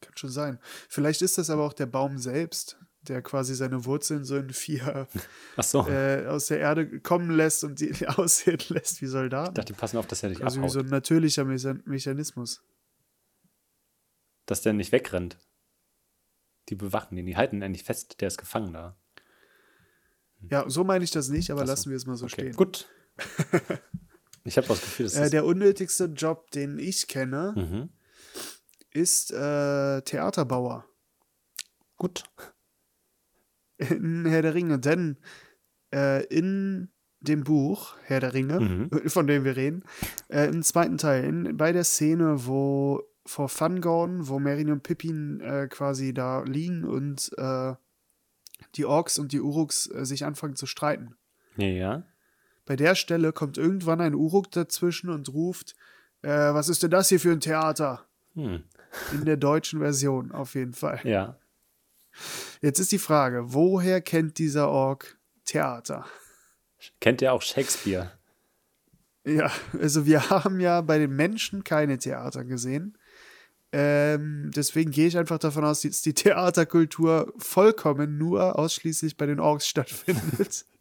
[0.00, 0.58] Kann schon sein.
[0.88, 5.06] Vielleicht ist das aber auch der Baum selbst, der quasi seine Wurzeln so in vier
[5.58, 5.86] so.
[5.88, 9.54] äh, aus der Erde kommen lässt und die aussehen lässt wie Ich Soldaten.
[9.54, 10.72] dachte, die passen auf, dass er nicht Also wie abhaut.
[10.72, 12.62] so ein natürlicher Mechan- Mechanismus.
[14.46, 15.38] dass der nicht wegrennt.
[16.68, 18.96] Die bewachen ihn, die halten ihn nicht fest, der ist gefangen da.
[20.50, 21.66] Ja, so meine ich das nicht, aber so.
[21.66, 22.56] lassen wir es mal so Okay, stehen.
[22.56, 22.88] gut.
[24.44, 25.32] Ich habe das Gefühl, das Äh, ist.
[25.34, 27.88] der unnötigste Job, den ich kenne, mhm.
[28.92, 30.86] ist äh, Theaterbauer
[31.96, 32.22] Gut.
[33.78, 34.78] In Herr der Ringe.
[34.78, 35.16] Denn
[35.94, 38.90] äh, in dem Buch Herr der Ringe, Mhm.
[39.08, 39.84] von dem wir reden,
[40.28, 45.40] äh, im zweiten Teil, in, bei der Szene, wo vor Fangorn, wo Merlin und Pippin
[45.40, 47.74] äh, quasi da liegen und äh,
[48.74, 51.14] die Orks und die Uruks äh, sich anfangen zu streiten.
[51.56, 52.02] Ja, ja.
[52.64, 55.74] Bei der Stelle kommt irgendwann ein Uruk dazwischen und ruft,
[56.22, 58.04] äh, was ist denn das hier für ein Theater?
[58.34, 58.62] Hm.
[59.12, 61.00] In der deutschen Version auf jeden Fall.
[61.04, 61.36] Ja.
[62.60, 66.06] Jetzt ist die Frage, woher kennt dieser Ork Theater?
[67.00, 68.12] Kennt ihr auch Shakespeare?
[69.24, 72.96] Ja, also wir haben ja bei den Menschen keine Theater gesehen.
[73.70, 79.40] Ähm, deswegen gehe ich einfach davon aus, dass die Theaterkultur vollkommen nur ausschließlich bei den
[79.40, 80.64] Orks stattfindet.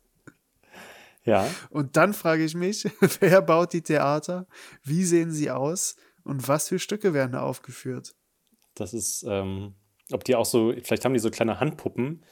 [1.27, 1.45] Ja.
[1.69, 4.47] Und dann frage ich mich, wer baut die Theater?
[4.81, 5.97] Wie sehen sie aus?
[6.23, 8.15] Und was für Stücke werden da aufgeführt?
[8.75, 9.75] Das ist, ähm,
[10.11, 12.23] ob die auch so, vielleicht haben die so kleine Handpuppen.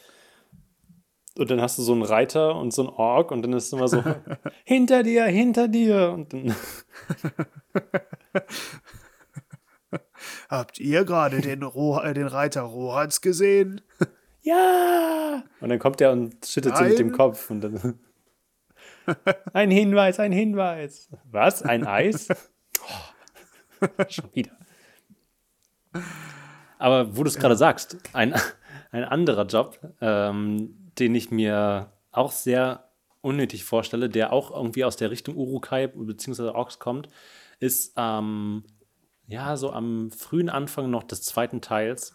[1.38, 3.74] Und dann hast du so einen Reiter und so einen Ork und dann ist es
[3.74, 4.02] immer so,
[4.64, 6.12] hinter dir, hinter dir.
[6.14, 6.56] Und dann,
[10.50, 13.82] Habt ihr gerade den, Ro äh, den Reiter Rohans gesehen?
[14.42, 15.44] ja!
[15.60, 17.12] Und dann kommt der und schüttelt so mit dem.
[17.12, 18.00] Kopf und dann,
[19.54, 21.10] ein Hinweis, ein Hinweis.
[21.32, 21.64] Was?
[21.64, 22.28] Ein Eis?
[22.82, 24.52] Oh, schon wieder.
[26.78, 28.34] Aber wo du es gerade sagst, ein,
[28.92, 32.90] ein anderer Job, ähm, den ich mir auch sehr
[33.22, 36.50] unnötig vorstelle, der auch irgendwie aus der Richtung Urukai bzw.
[36.50, 37.10] Orks kommt,
[37.60, 38.64] ist ähm,
[39.28, 42.14] ja so am frühen Anfang noch des zweiten Teils.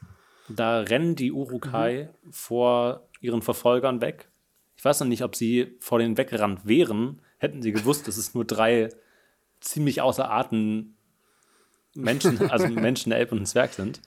[0.48, 4.30] Da rennen die Urukai vor ihren Verfolgern weg.
[4.76, 8.34] Ich weiß noch nicht, ob sie vor denen weggerannt wären, hätten sie gewusst, dass es
[8.34, 8.88] nur drei
[9.60, 10.94] ziemlich außer Atem
[11.94, 14.00] Menschen, also Menschen, Elb und ein Zwerg sind.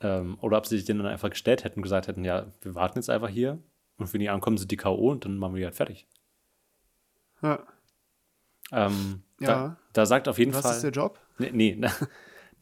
[0.00, 2.74] Ähm, oder ob sie sich denen dann einfach gestellt hätten und gesagt hätten, ja, wir
[2.74, 3.58] warten jetzt einfach hier
[3.98, 5.10] und wenn die ankommen, sind die K.O.
[5.10, 6.06] und dann machen wir die halt fertig.
[7.42, 7.60] Ja.
[8.72, 9.46] Ähm, Ja.
[9.46, 10.74] da, da sagt auf jeden Was Fall.
[10.76, 11.18] ist der Job?
[11.38, 11.80] Nee, nee.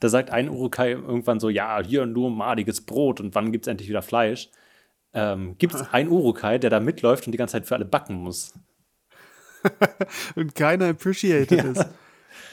[0.01, 3.69] Da sagt ein Urukai irgendwann so, ja, hier nur madiges Brot und wann gibt es
[3.69, 4.49] endlich wieder Fleisch?
[5.13, 8.15] Ähm, gibt es einen Urukai, der da mitläuft und die ganze Zeit für alle backen
[8.15, 8.55] muss?
[10.37, 11.85] Und keiner appreciated es.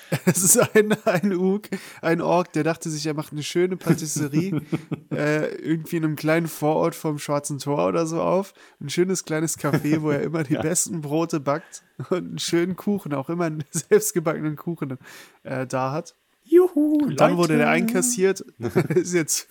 [0.25, 1.63] Es ist ein, ein Ug,
[2.01, 4.61] ein Ork, der dachte sich, er macht eine schöne Patisserie
[5.11, 8.53] äh, irgendwie in einem kleinen Vorort vom Schwarzen Tor oder so auf.
[8.79, 13.13] Ein schönes kleines Café, wo er immer die besten Brote backt und einen schönen Kuchen,
[13.13, 14.97] auch immer einen selbstgebackenen Kuchen
[15.43, 16.15] äh, da hat.
[16.43, 18.41] Juhu, Und dann wurde der einkassiert,
[18.89, 19.47] ist jetzt,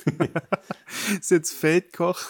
[1.19, 2.21] ist jetzt Feldkoch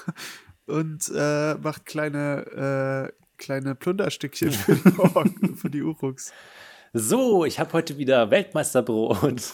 [0.67, 6.33] und äh, macht kleine, äh, kleine Plunderstückchen für die, Ork, für die Uruks.
[6.97, 9.19] So, ich habe heute wieder Weltmeisterbrot.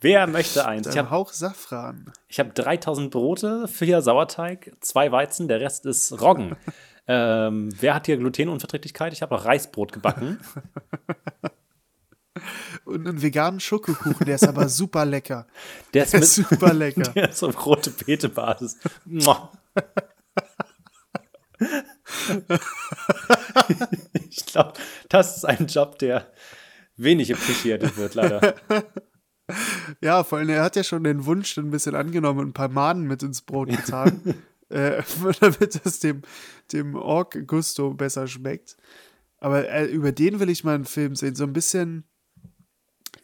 [0.00, 0.86] Wer möchte eins?
[0.86, 2.12] Ich habe Hauch Safran.
[2.28, 6.54] ich hab 3000 Brote, vier Sauerteig, zwei Weizen, der Rest ist Roggen.
[7.08, 9.12] ähm, wer hat hier Glutenunverträglichkeit?
[9.12, 10.38] Ich habe auch Reisbrot gebacken.
[12.84, 15.48] Und einen veganen Schokokuchen, der ist aber super lecker.
[15.94, 17.10] Der ist Der mit, ist super lecker.
[17.12, 18.78] Der ist auf rote Beete-Basis.
[19.04, 19.50] Mua.
[24.30, 24.74] ich glaube,
[25.14, 26.26] das ist ein Job, der
[26.96, 28.54] wenig appreciated wird, leider.
[30.00, 32.70] Ja, vor allem, er hat ja schon den Wunsch ein bisschen angenommen und ein paar
[32.70, 34.34] Maden mit ins Brot getan,
[34.70, 35.02] äh,
[35.40, 36.22] damit es dem,
[36.72, 38.78] dem Ork Gusto besser schmeckt.
[39.36, 41.34] Aber äh, über den will ich mal einen Film sehen.
[41.34, 42.04] So ein bisschen,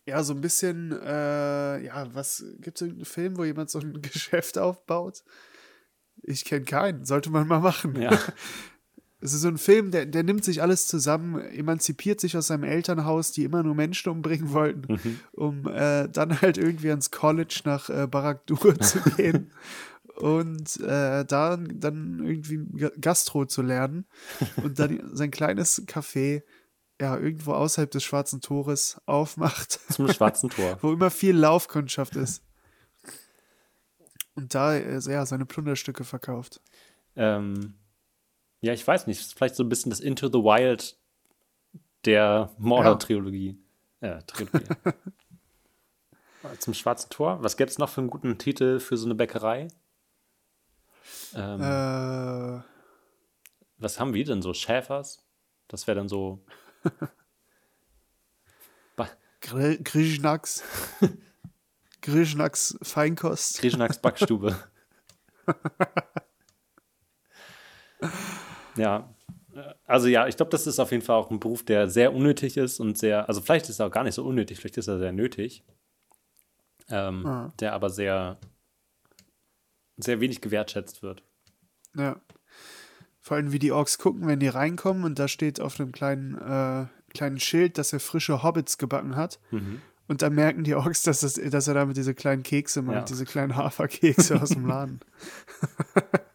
[0.04, 4.02] ja, so ein bisschen, äh, ja, was, gibt es irgendeinen Film, wo jemand so ein
[4.02, 5.24] Geschäft aufbaut?
[6.22, 7.98] Ich kenne keinen, sollte man mal machen.
[7.98, 8.18] Ja.
[9.22, 12.64] Es ist so ein Film, der, der nimmt sich alles zusammen, emanzipiert sich aus seinem
[12.64, 14.98] Elternhaus, die immer nur Menschen umbringen wollten,
[15.32, 19.52] um äh, dann halt irgendwie ans College nach äh, Barakdur zu gehen
[20.16, 24.06] und äh, da dann irgendwie Ga- Gastro zu lernen
[24.62, 26.42] und dann sein kleines Café
[27.00, 30.78] ja irgendwo außerhalb des Schwarzen Tores aufmacht, Zum schwarzen Tor.
[30.82, 32.42] wo immer viel Laufkundschaft ist.
[34.34, 36.60] Und da äh, ja, seine Plunderstücke verkauft.
[37.16, 37.74] Ähm,
[38.60, 39.20] ja, ich weiß nicht.
[39.34, 40.96] Vielleicht so ein bisschen das Into the Wild
[42.04, 43.58] der Mordor-Trilogie.
[44.00, 44.64] Ja, Trilogie.
[46.58, 47.42] Zum schwarzen Tor.
[47.42, 49.68] Was gäbe es noch für einen guten Titel für so eine Bäckerei?
[51.34, 52.62] Ähm, Äh,
[53.78, 54.54] Was haben wir denn so?
[54.54, 55.22] Schäfers?
[55.68, 56.42] Das wäre dann so.
[59.40, 60.62] Grischnacks.
[62.02, 63.58] Grischnacks Feinkost.
[63.58, 64.56] Grischnacks Backstube.
[68.76, 69.08] Ja.
[69.84, 72.56] Also ja, ich glaube, das ist auf jeden Fall auch ein Beruf, der sehr unnötig
[72.56, 74.98] ist und sehr, also vielleicht ist er auch gar nicht so unnötig, vielleicht ist er
[74.98, 75.64] sehr nötig.
[76.88, 77.52] Ähm, Ah.
[77.60, 78.38] Der aber sehr,
[79.96, 81.22] sehr wenig gewertschätzt wird.
[81.96, 82.20] Ja.
[83.20, 86.36] Vor allem, wie die Orks gucken, wenn die reinkommen und da steht auf einem kleinen,
[86.38, 89.40] äh, kleinen Schild, dass er frische Hobbits gebacken hat.
[89.50, 89.82] Mhm.
[90.08, 93.02] Und dann merken die Orks, dass, das, dass er damit diese kleinen Kekse macht, Ja.
[93.04, 95.00] diese kleinen Haferkekse aus dem Laden.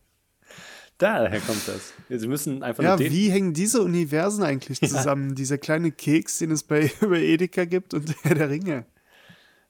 [0.97, 1.93] Daher kommt das.
[2.09, 5.35] Sie müssen einfach Ja, wie hängen diese Universen eigentlich zusammen?
[5.35, 8.85] Dieser kleine Keks, den es bei, bei Edeka gibt und der der Ringe.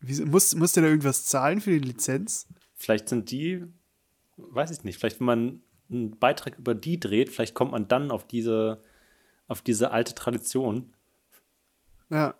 [0.02, 2.48] Wie, muss, muss der da irgendwas zahlen für die Lizenz?
[2.76, 3.64] Vielleicht sind die,
[4.38, 8.12] weiß ich nicht, vielleicht wenn man einen Beitrag über die dreht, vielleicht kommt man dann
[8.12, 8.82] auf diese,
[9.48, 10.94] auf diese alte Tradition.
[12.10, 12.36] Ja.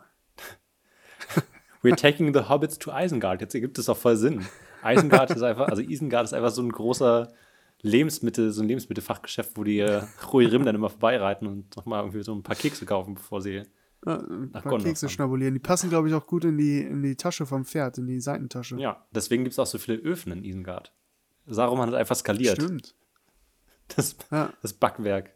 [1.82, 3.42] We're taking the Hobbits to Isengard.
[3.42, 4.46] Jetzt ergibt es auch voll Sinn.
[4.84, 7.34] Isengard ist einfach, also Isengard ist einfach so ein großer
[7.86, 12.34] Lebensmittel, so ein Lebensmittelfachgeschäft, wo die äh, Ruirim dann immer vorbeireiten und nochmal irgendwie so
[12.34, 13.64] ein paar Kekse kaufen, bevor sie.
[14.06, 15.10] ja ein paar Kekse fahren.
[15.14, 15.54] schnabulieren.
[15.54, 18.20] Die passen, glaube ich, auch gut in die, in die Tasche vom Pferd, in die
[18.20, 18.78] Seitentasche.
[18.80, 20.94] Ja, deswegen gibt es auch so viele Öfen in Isengard.
[21.48, 22.62] Saruman hat einfach skaliert.
[22.62, 22.96] Stimmt.
[23.96, 24.52] Das, Ja.
[24.64, 25.32] das Backwerk.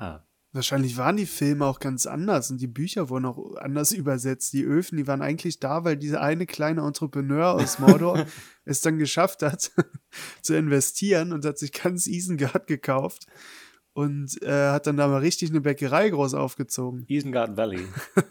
[0.00, 0.25] Ja.
[0.56, 4.54] Wahrscheinlich waren die Filme auch ganz anders und die Bücher wurden auch anders übersetzt.
[4.54, 8.24] Die Öfen, die waren eigentlich da, weil dieser eine kleine Entrepreneur aus Mordor
[8.64, 9.70] es dann geschafft hat,
[10.42, 13.26] zu investieren und hat sich ganz Isengard gekauft
[13.92, 17.04] und äh, hat dann da mal richtig eine Bäckerei groß aufgezogen.
[17.06, 17.86] Isengard Valley.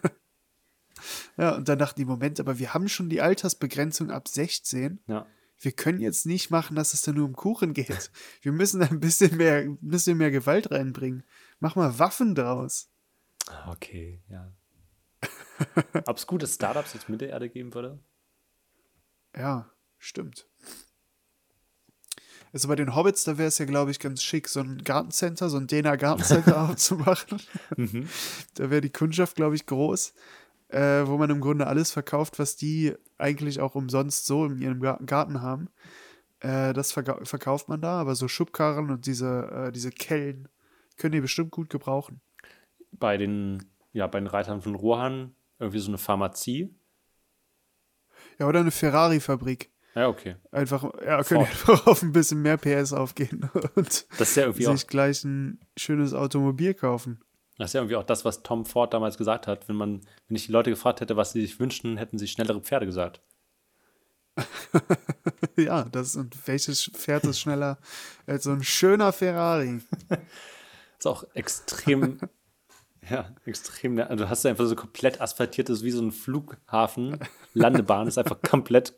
[1.38, 5.00] Ja, und dann dachten die, Moment, aber wir haben schon die Altersbegrenzung ab 16.
[5.06, 5.26] Ja.
[5.58, 8.10] Wir können jetzt nicht machen, dass es da nur um Kuchen geht.
[8.40, 11.24] Wir müssen da ein bisschen mehr, ein bisschen mehr Gewalt reinbringen.
[11.60, 12.88] Mach mal Waffen draus.
[13.48, 14.52] Ah, Okay, ja.
[16.06, 17.98] Ob es gute Startups jetzt mit der Erde geben würde?
[19.34, 20.46] Ja, stimmt.
[22.52, 25.50] Also bei den Hobbits, da wäre es ja, glaube ich, ganz schick, so ein Gartencenter,
[25.50, 27.40] so ein Dena Gartencenter aufzumachen.
[28.54, 30.14] Da wäre die Kundschaft, glaube ich, groß,
[30.68, 34.80] äh, wo man im Grunde alles verkauft, was die eigentlich auch umsonst so in ihrem
[34.80, 35.68] Gar- Garten haben.
[36.40, 40.48] Äh, das verkau verkauft man da, aber so Schubkarren und diese, äh, diese Kellen
[40.96, 42.20] können die bestimmt gut gebrauchen.
[42.92, 46.74] Bei den, ja, bei den Reitern von Rohan irgendwie so eine Pharmazie.
[48.38, 49.70] Ja, oder eine Ferrari-Fabrik.
[49.94, 50.36] Ja, okay.
[50.50, 51.70] Einfach, ja, können Ford.
[51.70, 55.24] einfach auf ein bisschen mehr PS aufgehen und Das ist ja irgendwie auch, sich gleich
[55.24, 57.20] ein schönes Automobil kaufen.
[57.56, 59.68] das ist ja irgendwie auch das, was Tom Ford damals gesagt hat.
[59.68, 62.60] Wenn man, wenn ich die Leute gefragt hätte, was sie sich wünschen, hätten sie schnellere
[62.60, 63.22] Pferde gesagt.
[65.56, 67.78] Ja, das und welches Pferd ist schneller
[68.26, 69.80] als so ein schöner Ferrari?
[71.06, 72.18] ist auch extrem,
[73.10, 73.98] ja, extrem.
[73.98, 77.18] Also du hast einfach so komplett asphaltiertes, wie so ein Flughafen,
[77.54, 78.94] Landebahn, ist einfach komplett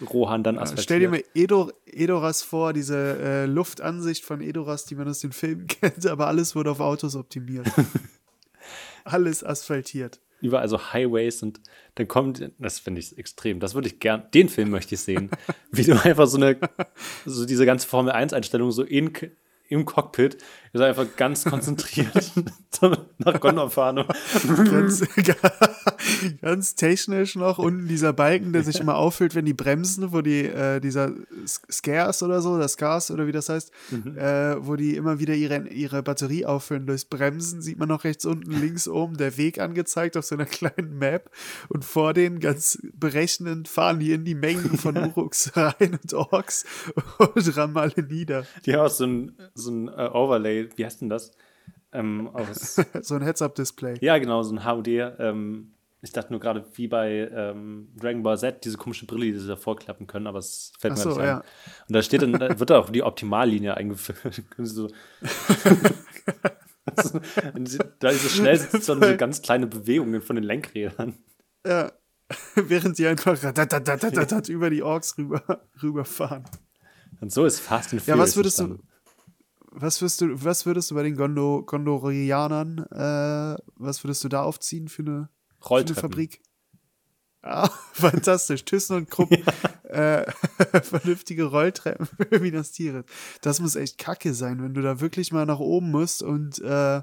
[0.00, 0.84] Rohan dann asphaltiert.
[0.84, 5.32] Stell dir mal Edo, Edoras vor, diese äh, Luftansicht von Edoras, die man aus den
[5.32, 7.66] Filmen kennt, aber alles wurde auf Autos optimiert.
[9.04, 10.20] alles asphaltiert.
[10.40, 11.60] überall so Highways und
[11.96, 15.30] dann kommt, das finde ich extrem, das würde ich gern, den Film möchte ich sehen,
[15.70, 16.58] wie du einfach so eine,
[17.26, 19.12] so diese ganze Formel 1 Einstellung so in,
[19.70, 20.36] im Cockpit,
[20.72, 22.32] ist einfach ganz konzentriert
[23.18, 24.04] nach Gondor fahren.
[24.70, 25.04] Ganz,
[26.42, 30.44] ganz technisch noch unten dieser Balken, der sich immer auffüllt, wenn die bremsen, wo die,
[30.46, 31.12] äh, dieser
[31.46, 33.72] Scares oder so, das Gas oder wie das heißt,
[34.16, 36.86] äh, wo die immer wieder ihre, ihre Batterie auffüllen.
[36.86, 40.44] Durchs Bremsen sieht man noch rechts unten, links oben der Weg angezeigt auf so einer
[40.46, 41.30] kleinen Map
[41.68, 46.64] und vor denen ganz berechnend fahren die in die Mengen von Uruks rein und Orks
[47.18, 48.46] und rammen alle nieder.
[48.66, 51.30] Die haben auch so ein, so ein äh, Overlay, wie heißt denn das?
[51.92, 53.98] Ähm, aus, So ein Heads-Up-Display.
[54.00, 54.88] ja, genau, so ein HUD.
[54.88, 59.38] Ähm, ich dachte nur gerade, wie bei ähm, Dragon Ball Z, diese komische Brille, die
[59.38, 61.26] sie da vorklappen können, aber es fällt Ach mir so, nicht ein.
[61.26, 61.36] ja.
[61.88, 64.42] Und da steht dann, da wird da auch die Optimallinie eingeführt.
[64.58, 64.88] Sie so
[67.64, 71.18] sie- da ist es schnell, sind es so ganz kleine Bewegungen von den Lenkrädern.
[71.66, 71.92] Ja.
[72.54, 73.36] Während die einfach
[74.48, 76.44] über die Orks rüber, rüberfahren.
[77.20, 78.78] Und so ist Fast and Ja, Furious was würdest du.
[79.70, 84.42] Was würdest du, was würdest du bei den Gondo, Gondorianern, äh, was würdest du da
[84.42, 85.28] aufziehen für eine,
[85.60, 85.94] für eine.
[85.94, 86.40] Fabrik?
[87.42, 88.64] Ah, fantastisch.
[88.64, 89.30] Thyssen und Krupp,
[89.84, 90.30] äh,
[90.82, 93.06] vernünftige Rolltreppen für Minas Tirith.
[93.40, 97.00] Das muss echt kacke sein, wenn du da wirklich mal nach oben musst und, äh,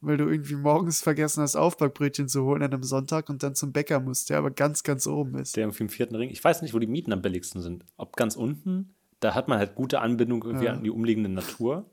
[0.00, 3.72] weil du irgendwie morgens vergessen hast, Aufbackbrötchen zu holen an einem Sonntag und dann zum
[3.72, 5.56] Bäcker musst, der aber ganz, ganz oben ist.
[5.56, 6.30] Der irgendwie im vierten Ring.
[6.30, 7.84] Ich weiß nicht, wo die Mieten am billigsten sind.
[7.96, 10.72] Ob ganz unten, da hat man halt gute Anbindung irgendwie Ja.
[10.74, 11.90] an die umliegende Natur.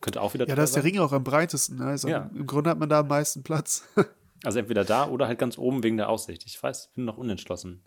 [0.00, 0.84] Könnte auch wieder Ja, da ist der.
[0.84, 1.78] Ring auch am breitesten.
[1.78, 1.86] Ne?
[1.86, 2.30] Also Ja.
[2.34, 3.84] im Grunde hat man da am meisten Platz.
[4.44, 6.44] Also entweder da oder halt ganz oben wegen der Aussicht.
[6.46, 7.82] Ich weiß, bin noch unentschlossen.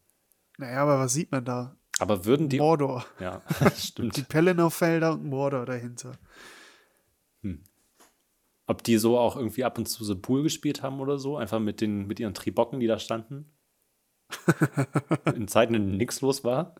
[0.57, 1.77] naja, aber was sieht man da?
[1.99, 2.57] Aber würden die.
[2.57, 3.05] Mordor.
[3.21, 3.41] Ja,
[3.77, 4.27] Die stimmt.
[4.27, 6.11] Pelennor-Felder und Mordor dahinter.
[8.67, 11.59] Ob die so auch irgendwie ab und zu so Pool gespielt haben oder so, einfach
[11.59, 13.51] mit, den, mit ihren Tribocken, die da standen.
[15.33, 16.75] In Zeiten, in denen nichts los war.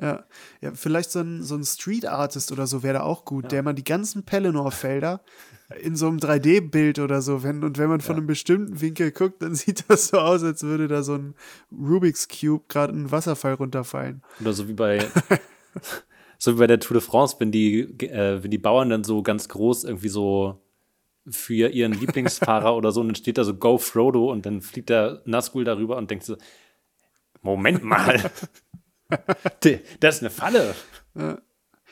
[0.00, 0.24] Ja.
[0.60, 3.62] ja, vielleicht so ein, so ein Street Artist oder so wäre da auch gut, der
[3.62, 5.20] man die ganzen Pelennor-Felder
[5.82, 8.18] in so einem 3D-Bild oder so, wenn, und wenn man von Ja.
[8.18, 11.34] einem bestimmten Winkel guckt, dann sieht das so aus, als würde da so ein
[11.72, 14.22] Rubik's Cube gerade ein Wasserfall runterfallen.
[14.40, 15.04] Oder so wie bei,
[16.38, 19.22] so wie bei der Tour de France, wenn die, äh, wenn die Bauern dann so
[19.22, 20.62] ganz groß irgendwie so
[21.28, 24.88] für ihren Lieblingsfahrer oder so, und dann steht da so Go Frodo und dann fliegt
[24.88, 26.36] der Nazgul darüber und denkt so,
[27.42, 28.30] Moment mal,
[30.00, 30.74] das ist eine Falle.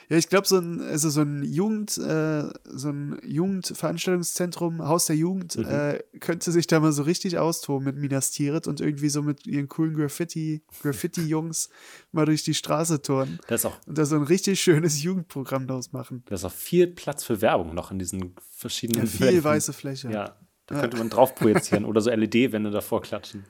[0.08, 5.16] Ja, ich glaube, so ein, also so ein Jugend, äh, so ein Jugendveranstaltungszentrum, Haus der
[5.16, 9.22] Jugend, äh, könnte sich da mal so richtig austoben mit Minas Tirith und irgendwie so
[9.22, 11.70] mit ihren coolen Graffiti, Graffiti-Jungs
[12.12, 15.66] mal durch die Straße turnen Da ist auch, und da so ein richtig schönes Jugendprogramm
[15.66, 16.22] draus machen.
[16.26, 19.44] da ist auch viel Platz für Werbung noch in diesen verschiedenen Ja, viel Wänden.
[19.44, 20.10] weiße Fläche.
[20.12, 20.36] Ja,
[20.66, 20.80] da Ja.
[20.82, 23.44] könnte man drauf projizieren oder so LED-Wände davor klatschen.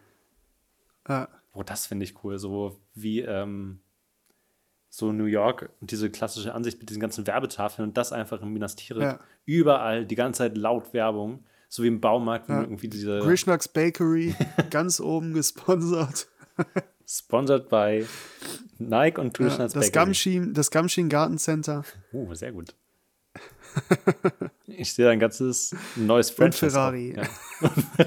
[1.06, 1.28] Ja.
[1.56, 2.38] Oh, das finde ich cool.
[2.38, 3.80] So wie ähm,
[4.88, 8.52] so New York und diese klassische Ansicht mit diesen ganzen Werbetafeln und das einfach in
[8.52, 9.02] Minas Tirith.
[9.02, 9.20] Ja.
[9.44, 11.44] Überall die ganze Zeit laut Werbung.
[11.68, 12.60] So wie im Baumarkt, Ja.
[12.60, 14.34] irgendwie diese Grishnack's Bakery,
[14.70, 16.28] ganz oben gesponsert.
[17.06, 18.06] sponsored by
[18.78, 22.74] Nike und Ja, Tushnas das Gamshin, das Gamshin Gartencenter Oh, sehr gut.
[24.66, 26.70] ich sehe ein ganzes neues und Franchise.
[26.70, 27.16] Ferrari.
[27.18, 27.70] auch.
[27.98, 28.06] Ja.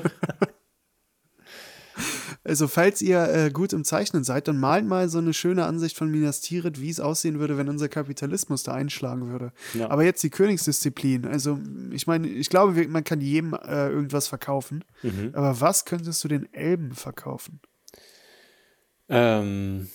[2.50, 5.96] Also, falls ihr äh, gut im Zeichnen seid, dann malt mal so eine schöne Ansicht
[5.96, 9.54] von Minas Tirith, wie es aussehen würde, wenn unser Kapitalismus da einschlagen würde.
[9.76, 9.90] Ja.
[9.90, 11.26] Aber jetzt die Königsdisziplin.
[11.26, 11.60] Also,
[11.92, 14.84] ich meine, ich glaube, man kann jedem äh, irgendwas verkaufen.
[15.04, 15.30] Mhm.
[15.34, 17.60] Aber was könntest du den Elben verkaufen?
[19.08, 19.88] Ähm,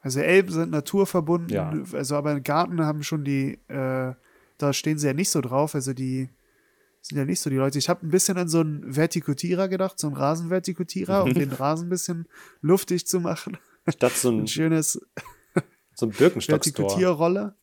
[0.00, 1.72] Also, Elben sind naturverbunden, Ja.
[1.92, 4.14] also aber Garten haben schon die, äh,
[4.58, 5.74] da stehen sie ja nicht so drauf.
[5.74, 6.28] Also, die
[7.00, 7.78] sind ja nicht so die Leute.
[7.78, 11.86] Ich habe ein bisschen an so einen Vertikutierer gedacht, so einen Rasenvertikutierer, um den Rasen
[11.86, 12.28] ein bisschen
[12.60, 13.56] luftig zu machen.
[13.88, 15.00] statt so ein, Ein schönes
[15.94, 16.88] so ein Birkenstock-Store.
[16.88, 17.54] Vertikutierrolle.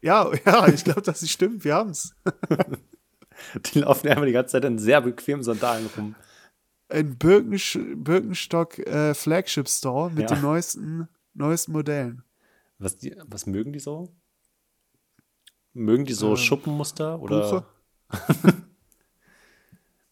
[0.00, 1.64] Ja, ja, ich glaube, das stimmt.
[1.64, 2.14] Wir haben es.
[3.72, 6.14] Die laufen einfach die ganze Zeit in sehr bequemen Sandalen rum.
[6.88, 10.36] Ein Birkensch Birkenstock äh, Flagship Store mit Ja.
[10.36, 12.22] den neuesten, neuesten Modellen.
[12.78, 14.14] Was, die, was mögen die so?
[15.74, 17.20] Mögen die so Ähm, Schuppenmuster?
[17.20, 17.64] Oder?
[18.10, 18.54] Buche.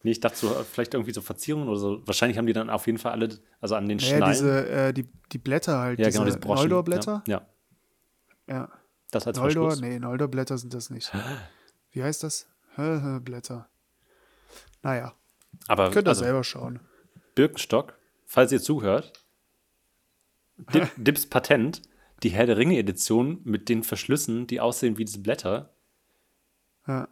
[0.05, 2.07] Nee, ich dachte so, vielleicht irgendwie so Verzierungen oder so.
[2.07, 3.27] Wahrscheinlich haben die dann auf jeden Fall alle,
[3.59, 4.33] also an den Naja, Schnallen.
[4.33, 5.97] diese, äh, die, die Blätter halt.
[5.97, 6.61] ja, diese genau, diese Broschen.
[6.69, 7.23] Noldor-Blätter?
[7.25, 7.41] Ja,
[8.47, 8.71] ja, Ja.
[9.09, 9.71] das als Noldor?
[9.71, 9.81] Verschluss.
[9.89, 11.11] Nee, Noldor-Blätter sind das nicht.
[11.91, 12.47] Wie heißt das?
[12.75, 13.67] Blätter.
[14.83, 15.15] Naja,
[15.67, 16.79] Aber könnt ihr also, selber schauen.
[17.33, 17.97] Birkenstock,
[18.27, 19.11] falls ihr zuhört,
[20.71, 21.81] Dip, Dips Patent,
[22.21, 25.73] die Herr der Ringe-Edition mit den Verschlüssen, die aussehen wie diese Blätter.
[26.87, 27.07] Ja.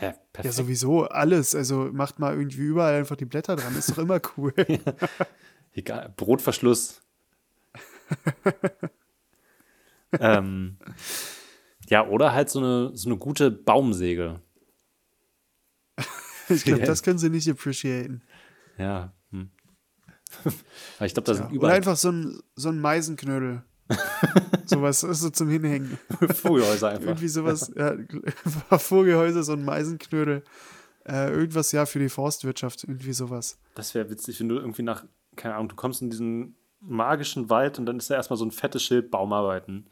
[0.00, 0.54] Ja, ja, perfekt.
[0.54, 1.54] sowieso alles.
[1.54, 3.76] Also macht mal irgendwie überall einfach die Blätter dran.
[3.76, 4.52] Ist doch immer cool.
[5.72, 7.00] Egal, Brotverschluss.
[10.20, 10.76] ähm,
[11.88, 14.40] ja, oder halt so eine, so eine gute Baumsäge.
[16.48, 16.86] Ich glaube, Ja.
[16.86, 18.20] das können sie nicht appreciaten.
[18.76, 19.12] Ja.
[19.30, 19.50] Hm.
[21.00, 21.36] Ich glaube, da Ja.
[21.36, 23.62] sind Oder überall einfach so ein, so ein Meisenknödel.
[24.66, 25.98] sowas ist so zum Hinhängen.
[26.34, 27.06] Vogelhäuser einfach.
[27.06, 27.94] Irgendwie sowas, ja,
[28.78, 30.42] Vogelhäuser, so ein Meisenknödel.
[31.04, 33.58] Äh, irgendwas ja für die Forstwirtschaft, irgendwie sowas.
[33.74, 35.04] Das wäre witzig, wenn du irgendwie nach,
[35.36, 38.52] keine Ahnung, du kommst in diesen magischen Wald und dann ist da erstmal so ein
[38.52, 39.86] fettes Schild Baumarbeiten.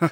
[0.00, 0.10] Dann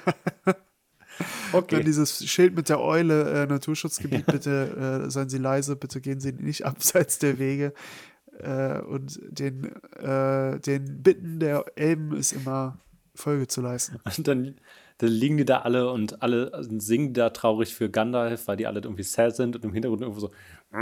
[1.52, 1.84] Okay.
[1.84, 6.32] dieses Schild mit der Eule, äh, Naturschutzgebiet, bitte äh, seien Sie leise, bitte gehen Sie
[6.32, 7.72] nicht abseits der Wege.
[8.40, 9.64] Äh, und den,
[9.96, 12.78] äh, den Bitten der Elben ist immer
[13.14, 13.98] Folge zu leisten.
[14.04, 14.56] Und dann,
[14.98, 18.80] dann liegen die da alle und alle singen da traurig für Gandalf, weil die alle
[18.80, 20.30] irgendwie sad sind und im Hintergrund irgendwo so.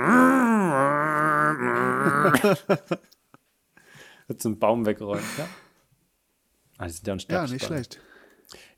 [4.28, 5.48] Wird so ein Baum weggeräumt, ja.
[6.78, 7.53] Ah, die sind ja Ja, unsterblich.
[7.53, 7.68] nicht dann.
[7.68, 8.00] schlecht.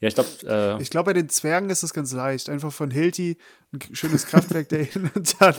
[0.01, 0.31] Ja, ich glaube,
[0.79, 2.49] äh, Ich glaube, bei den Zwergen ist es ganz leicht.
[2.49, 3.39] Einfach von Hilti
[3.72, 5.55] ein schönes Kraftwerk dahin und dann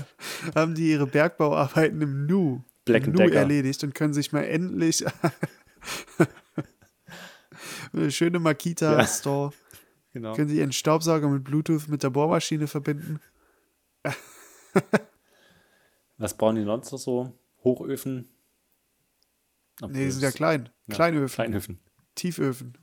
[0.53, 3.36] haben die ihre Bergbauarbeiten im Nu, Black nu Decker.
[3.36, 5.04] erledigt und können sich mal endlich
[7.94, 9.52] eine schöne Makita-Store,
[10.14, 10.34] genau.
[10.36, 13.20] können sie ihren Staubsauger mit Bluetooth mit der Bohrmaschine verbinden.
[16.18, 17.34] Was bauen die sonst noch so?
[17.64, 18.30] Hochöfen?
[19.82, 20.70] Obwohl Nee, die sind ja klein.
[20.88, 21.80] ja, Kleinöfen, Kleinöfen.
[22.14, 22.78] Tieföfen.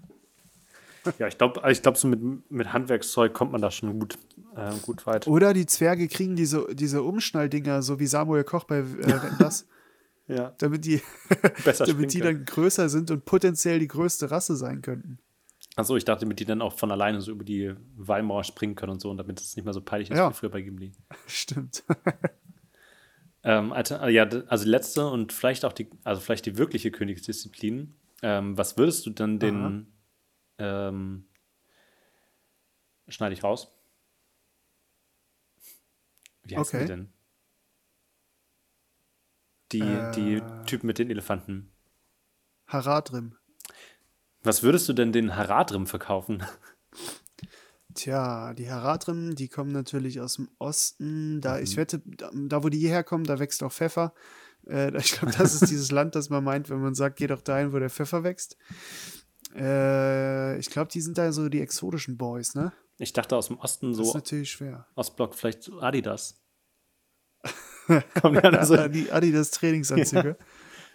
[1.18, 4.18] Ja, ich glaube, ich glaub, so mit, mit Handwerkszeug kommt man da schon gut,
[4.54, 5.26] äh, gut weit.
[5.26, 9.66] Oder die Zwerge kriegen diese, diese Umschnalldinger, so wie Samuel Koch bei äh, das,
[10.28, 11.02] Ja, damit die,
[11.78, 15.18] damit die dann größer sind und potenziell die größte Rasse sein könnten.
[15.76, 18.92] Achso, ich dachte, damit die dann auch von alleine so über die Wallmauer springen können
[18.92, 20.30] und so, und damit es nicht mehr so peinlich ist Ja.
[20.30, 20.92] wie früher bei Gimli.
[21.26, 21.82] Stimmt.
[23.44, 27.92] Ähm, Alter, ja, d- also letzte und vielleicht auch die, also vielleicht die wirkliche Königsdisziplin.
[28.22, 29.92] Ähm, was würdest du dann den,
[30.58, 31.24] ähm,
[33.08, 33.74] schneide ich raus.
[36.44, 36.82] Wie heißt Okay.
[36.82, 37.11] die denn?
[39.72, 41.70] Die, die Typen mit den Elefanten.
[42.66, 43.34] Haradrim.
[44.42, 46.42] Was würdest du denn den Haradrim verkaufen?
[47.94, 51.40] Tja, die Haradrim, die kommen natürlich aus dem Osten.
[51.40, 51.62] Da, Mhm.
[51.64, 54.14] ich wette, da, da wo die hierher kommen, da wächst auch Pfeffer.
[54.66, 57.42] Äh, ich glaube, das ist dieses Land, das man meint, wenn man sagt, geh doch
[57.42, 58.56] dahin, wo der Pfeffer wächst.
[59.54, 62.72] Äh, ich glaube, die sind da so die exotischen Boys, ne?
[62.98, 64.86] Ich dachte aus dem Osten Das ist so, natürlich schwer.
[64.94, 66.41] Ostblock, vielleicht Adidas.
[68.20, 70.36] Kommen die alle so, die Adidas Trainingsanzüge.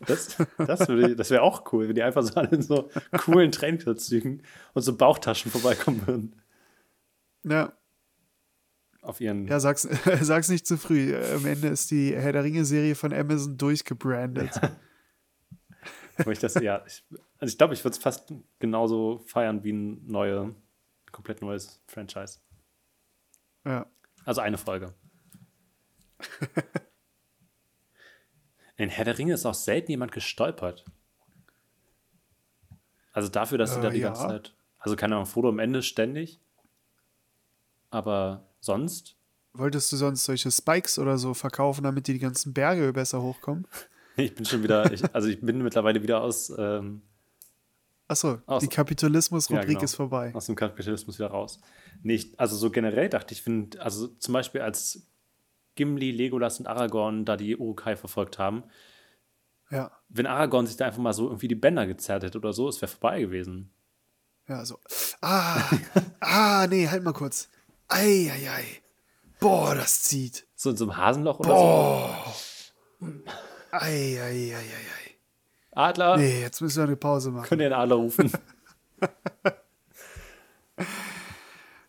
[0.06, 2.90] das das, würde ich- das wäre auch cool, wenn die einfach so alle in so
[3.12, 6.36] coolen Trainingsanzügen und so Bauchtaschen vorbeikommen würden.
[7.44, 7.74] Ja,
[9.02, 9.48] Auf ihren.
[9.48, 9.88] ja sag's,
[10.22, 11.16] sag's nicht zu früh.
[11.16, 14.60] Am Ende ist die Herr der Ringe-Serie von Amazon durchgebrandet.
[16.24, 17.04] Wo ich das, ja, ich,
[17.40, 20.56] also ich glaube, ich würde es fast genauso feiern wie ein neue,
[21.12, 22.40] komplett neues Franchise.
[23.66, 23.86] Ja.
[24.26, 24.94] Also eine Folge.
[28.78, 30.86] In Herr der Ringe ist auch selten jemand gestolpert.
[33.12, 34.08] Also dafür, dass sie Äh, da die ja.
[34.10, 34.54] ganze Zeit.
[34.78, 36.40] Also keine Ahnung, Foto am Ende ständig.
[37.90, 39.16] Aber sonst.
[39.54, 43.68] Wolltest du sonst solche Spikes oder so verkaufen, damit die die ganzen Berge besser hochkommen?
[44.20, 47.04] Ich bin schon wieder, ich, also ich bin mittlerweile wieder aus, ähm,
[48.08, 49.84] Achso, Aus- die Kapitalismus-Rubrik Ja, genau.
[49.84, 50.34] ist vorbei.
[50.34, 51.62] aus dem Kapitalismus wieder raus.
[52.02, 55.06] Nicht, also so generell dachte ich, finde, also zum Beispiel als
[55.78, 58.64] Gimli, Legolas und Aragorn da die Urukai verfolgt haben,
[59.72, 62.68] Ja, wenn Aragorn sich da einfach mal so irgendwie die Bänder gezerrt hätte oder so,
[62.68, 63.72] es wäre vorbei gewesen.
[64.48, 64.78] ja, so.
[65.22, 65.62] Ah,
[66.20, 67.50] ah, nee, halt mal kurz.
[67.88, 68.66] Ei, ei, ei.
[69.40, 70.46] Boah, das zieht.
[70.56, 71.56] So in so einem Hasenloch oder
[73.00, 73.08] so.
[73.72, 75.16] Ei, ei, ei, ei, ei.
[75.72, 77.48] Adler, Nee, jetzt müssen wir eine Pause machen.
[77.48, 78.32] könnt ihr einen Adler rufen?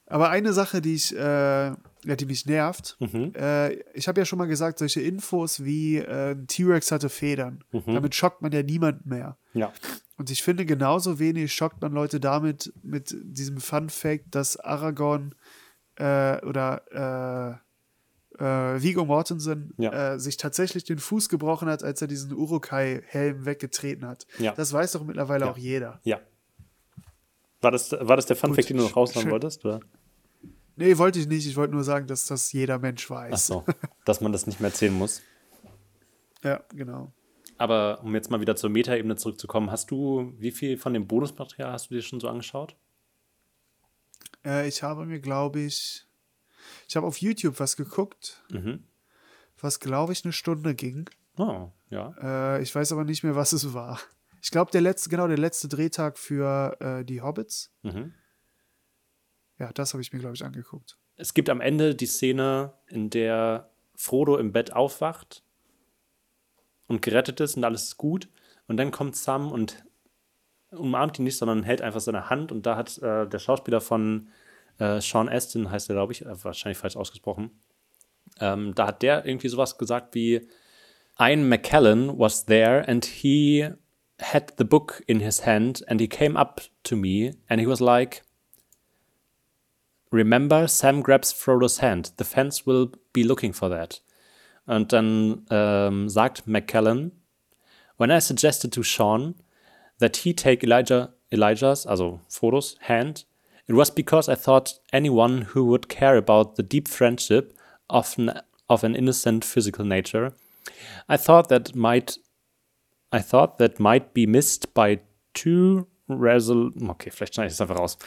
[0.07, 1.73] Aber eine Sache, die ich, äh,
[2.09, 3.33] ja, die mich nervt, Mhm.
[3.37, 7.63] äh, ich habe ja schon mal gesagt, solche Infos wie äh, ein T-Rex hatte Federn.
[7.71, 7.95] Mhm.
[7.95, 9.37] Damit schockt man ja niemanden mehr.
[9.53, 9.73] ja.
[10.17, 15.33] Und ich finde, genauso wenig schockt man Leute damit, mit diesem Fun Fact, dass Aragorn
[15.95, 17.61] äh, oder
[18.41, 20.15] äh, äh, Viggo Mortensen Ja.
[20.15, 24.27] äh, sich tatsächlich den Fuß gebrochen hat, als er diesen Urukai-Helm weggetreten hat.
[24.41, 24.53] Ja.
[24.55, 25.51] Das weiß doch mittlerweile Ja.
[25.53, 26.01] auch jeder.
[26.03, 26.19] Ja.
[27.61, 29.65] War das, war das der Fun Gut, Fact, den du noch raushauen wolltest?
[29.65, 29.81] Oder?
[30.79, 31.47] Nee, wollte ich nicht.
[31.47, 33.33] Ich wollte nur sagen, dass das jeder Mensch weiß.
[33.35, 33.65] Ach so,
[34.05, 35.21] dass man das nicht mehr erzählen muss.
[36.45, 37.13] Ja, genau.
[37.57, 41.73] Aber um jetzt mal wieder zur Metaebene zurückzukommen, hast du, wie viel von dem Bonusmaterial
[41.73, 42.77] hast du dir schon so angeschaut?
[44.45, 46.07] Äh, ich habe mir, glaube ich,
[46.89, 48.85] ich habe auf YouTube was geguckt, Mhm.
[49.61, 51.11] was, glaube ich, eine Stunde ging.
[51.37, 52.15] Oh, ja.
[52.57, 53.99] Äh, ich weiß aber nicht mehr, was es war.
[54.41, 57.73] Ich glaube, der letzte, genau, der letzte Drehtag für äh, die Hobbits.
[57.83, 58.15] Mhm.
[59.59, 60.97] Ja, das habe ich mir, glaube ich, angeguckt.
[61.17, 65.43] Es gibt am Ende die Szene, in der Frodo im Bett aufwacht
[66.87, 68.29] und gerettet ist und alles ist gut.
[68.69, 69.85] Und dann kommt Sam und
[70.71, 72.53] umarmt ihn nicht, sondern hält einfach seine Hand.
[72.53, 74.29] Und da hat äh, der Schauspieler von
[74.79, 77.51] äh, Sean Astin, heißt er, glaube ich, äh, wahrscheinlich falsch ausgesprochen,
[78.41, 80.49] ähm, da hat der irgendwie sowas gesagt wie
[81.19, 83.69] Ian McKellen was there and he
[84.21, 87.81] had the book in his hand and he came up to me and he was
[87.81, 88.23] like,
[90.11, 92.13] Remember, Sam grabs Frodo's hand.
[92.17, 94.01] The fans will be looking for that.
[94.67, 97.13] Und dann ähm, um, sagt McKellen,
[97.97, 99.35] When I suggested to Sean
[99.99, 103.25] that he take Elijah, Elijah's, also Frodo's, hand,
[103.67, 107.55] it was because I thought anyone who would care about the deep friendship
[107.91, 110.33] of an, of an innocent physical nature,
[111.09, 112.19] I thought that might,
[113.11, 115.01] I thought that might be missed by
[115.35, 117.99] two resol, okay, vielleicht schneide ich das einfach raus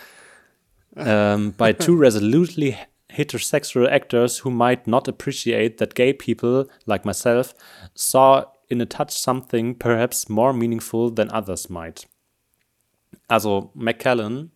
[0.98, 2.78] um, by two resolutely
[3.10, 7.54] heterosexual actors who might not appreciate that gay people, like myself,
[7.94, 12.08] saw in a touch something perhaps more meaningful than others might.
[13.28, 14.50] Also McKellen,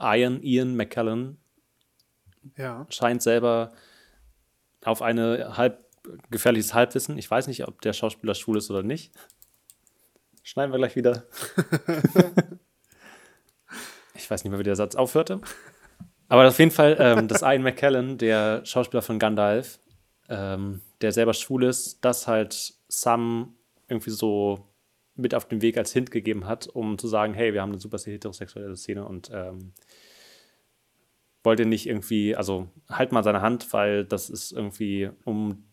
[0.00, 1.36] Ian, Ian McKellen
[2.56, 2.86] Ja.
[2.90, 3.72] scheint selber
[4.84, 5.82] auf eine halb
[6.30, 7.16] gefährliches Halbwissen.
[7.16, 9.12] Ich weiß nicht, ob der Schauspieler schwul ist oder nicht.
[10.42, 11.24] Schneiden wir gleich wieder.
[14.14, 15.40] ich weiß nicht mehr, wie der Satz aufhörte.
[16.28, 19.78] Aber auf jeden Fall, ähm, dass Ian McKellen, der Schauspieler von Gandalf,
[20.28, 23.54] ähm, der selber schwul ist, das halt Sam
[23.88, 24.66] irgendwie so
[25.16, 27.80] mit auf den Weg als Hint gegeben hat, um zu sagen, hey, wir haben eine
[27.80, 29.72] super heterosexuelle Szene und ähm,
[31.44, 35.64] wollte nicht irgendwie, also halt mal seine Hand, weil das ist irgendwie, um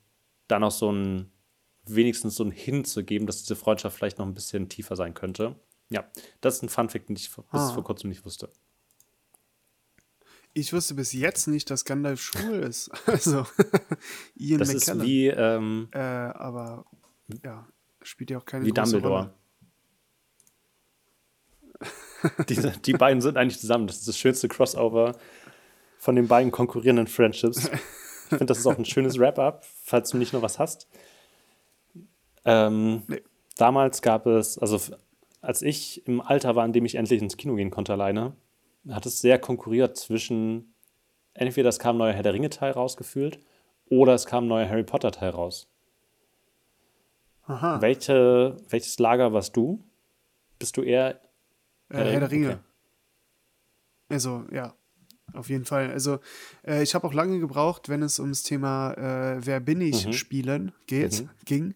[0.47, 1.31] da noch so ein,
[1.85, 5.13] wenigstens so ein Hint zu geben, dass diese Freundschaft vielleicht noch ein bisschen tiefer sein
[5.13, 5.55] könnte.
[5.91, 6.05] Ja,
[6.39, 7.73] das ist ein Funfact, den ich bis Ah.
[7.73, 8.49] vor kurzem nicht wusste.
[10.53, 12.89] Ich wusste bis jetzt nicht, dass Gandalf schwul ist.
[13.05, 13.45] Also,
[14.35, 15.05] Ian Das ist McKellen.
[15.07, 16.85] wie, ähm, äh, aber,
[17.43, 17.67] ja,
[18.01, 19.19] spielt ja auch keine wie große Dumbledore.
[19.21, 19.33] Rolle.
[22.49, 23.87] Diese, die beiden sind eigentlich zusammen.
[23.87, 25.15] Das ist das schönste Crossover
[25.97, 27.65] von den beiden konkurrierenden Friendships.
[27.65, 30.87] Ich finde, das ist auch ein schönes Wrap-up, falls du nicht nur was hast.
[32.45, 33.21] Ähm, Nee.
[33.57, 34.79] Damals gab es, also
[35.41, 38.35] als ich im Alter war, in dem ich endlich ins Kino gehen konnte alleine,
[38.89, 40.73] hat es sehr konkurriert zwischen,
[41.33, 43.39] entweder es kam ein neuer Herr der Ringe-Teil rausgefühlt
[43.89, 45.67] oder es kam ein neuer Harry Potter-Teil raus.
[47.43, 49.83] Aha, Welche, welches Lager warst du?
[50.59, 51.19] Bist du eher
[51.89, 52.47] äh, Herr der Ringe.
[52.49, 52.57] Okay.
[54.09, 54.73] Also, ja,
[55.33, 55.89] auf jeden Fall.
[55.91, 56.19] Also,
[56.65, 60.13] äh, ich habe auch lange gebraucht, wenn es ums Thema äh, Wer bin ich Mhm.
[60.13, 61.29] spielen geht, Mhm.
[61.45, 61.75] ging.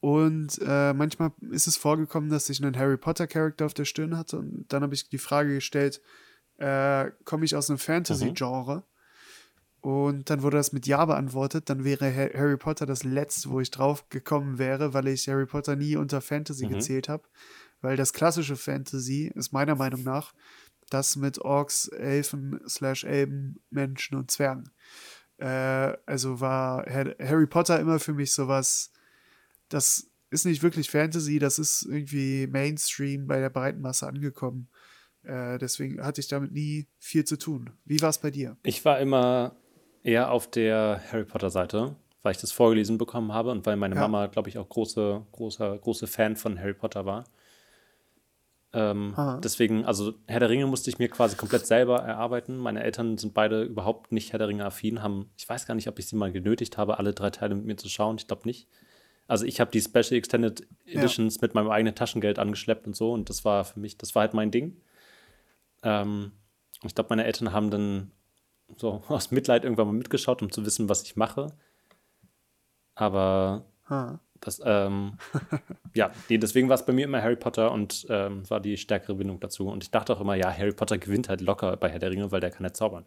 [0.00, 4.38] Und äh, manchmal ist es vorgekommen, dass ich einen Harry Potter-Charakter auf der Stirn hatte.
[4.38, 6.00] Und dann habe ich die Frage gestellt,
[6.58, 8.84] äh, komme ich aus einem Fantasy-Genre?
[9.80, 11.68] Und dann wurde das mit Ja beantwortet.
[11.70, 15.46] Dann wäre Ha- Harry Potter das letzte, wo ich drauf gekommen wäre, weil ich Harry
[15.46, 16.70] Potter nie unter Fantasy Mhm.
[16.70, 17.24] gezählt habe.
[17.80, 20.32] Weil das klassische Fantasy ist meiner Meinung nach
[20.90, 24.70] das mit Orks, Elfen, Slash Elben, Menschen und Zwergen.
[25.36, 28.90] Äh, also war Har- Harry Potter immer für mich sowas,
[29.68, 34.68] das ist nicht wirklich Fantasy, das ist irgendwie Mainstream bei der breiten Masse angekommen.
[35.22, 37.70] Äh, deswegen hatte ich damit nie viel zu tun.
[37.84, 38.56] Wie war es bei dir?
[38.62, 39.56] Ich war immer
[40.02, 43.94] eher auf der Harry Potter Seite, weil ich das vorgelesen bekommen habe und weil meine
[43.94, 44.02] Ja.
[44.02, 47.24] Mama, glaube ich, auch große, großer, große Fan von Harry Potter war.
[48.74, 52.58] Ähm, deswegen, also Herr der Ringe musste ich mir quasi komplett selber erarbeiten.
[52.58, 55.88] Meine Eltern sind beide überhaupt nicht Herr der Ringe affin, haben, ich weiß gar nicht,
[55.88, 58.16] ob ich sie mal genötigt habe, alle drei Teile mit mir zu schauen.
[58.18, 58.68] Ich glaube nicht.
[59.28, 60.98] Also ich habe die Special Extended Ja.
[61.00, 64.22] Editions mit meinem eigenen Taschengeld angeschleppt und so und das war für mich, das war
[64.22, 64.80] halt mein Ding.
[65.84, 66.32] Ähm,
[66.82, 68.10] ich glaube, meine Eltern haben dann
[68.76, 71.52] so aus Mitleid irgendwann mal mitgeschaut, um zu wissen, was ich mache.
[72.94, 74.18] Aber Ha.
[74.40, 75.18] das, ähm,
[75.94, 79.40] ja, deswegen war es bei mir immer Harry Potter und ähm, war die stärkere Bindung
[79.40, 79.68] dazu.
[79.68, 82.32] Und ich dachte auch immer, ja, Harry Potter gewinnt halt locker bei Herr der Ringe,
[82.32, 83.04] weil der kann halt zaubern.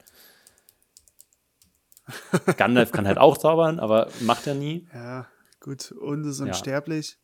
[2.58, 4.88] Gandalf kann halt auch zaubern, aber macht er nie.
[4.94, 5.28] Ja,
[5.62, 5.92] gut.
[5.94, 6.48] Und ist Ja.
[6.48, 7.18] unsterblich.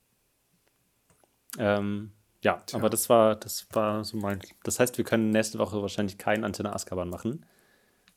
[1.58, 2.12] Ähm,
[2.44, 2.80] ja, Tja.
[2.80, 4.40] aber das war, das war so mein.
[4.64, 7.46] Das heißt, wir können nächste Woche wahrscheinlich keinen Antenne Azkaban machen,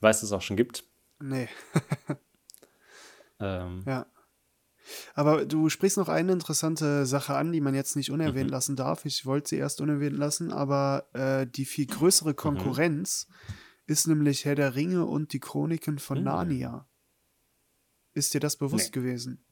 [0.00, 0.84] weil es es auch schon gibt.
[1.20, 1.48] Nee,
[3.42, 4.06] Ähm, ja.
[5.14, 8.52] Aber du sprichst noch eine interessante Sache an, die man jetzt nicht unerwähnt Mhm.
[8.52, 9.04] lassen darf.
[9.06, 11.90] Ich wollte sie erst unerwähnt lassen, aber äh, die viel Mhm.
[11.92, 13.28] größere Konkurrenz
[13.86, 16.24] ist nämlich Herr der Ringe und die Chroniken von Mhm.
[16.24, 16.88] Narnia.
[18.12, 19.00] Ist dir das bewusst Nee.
[19.00, 19.44] gewesen?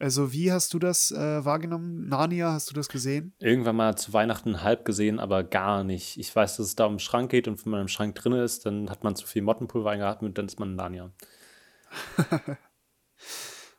[0.00, 2.08] Also, wie hast du das äh, wahrgenommen?
[2.08, 3.34] Narnia, hast du das gesehen?
[3.38, 6.16] irgendwann mal zu Weihnachten halb gesehen, aber gar nicht.
[6.18, 8.32] Ich weiß, dass es da um den Schrank geht und wenn man im Schrank drin
[8.32, 11.12] ist, dann hat man zu viel Mottenpulver eingeatmet, dann ist man ein Narnia.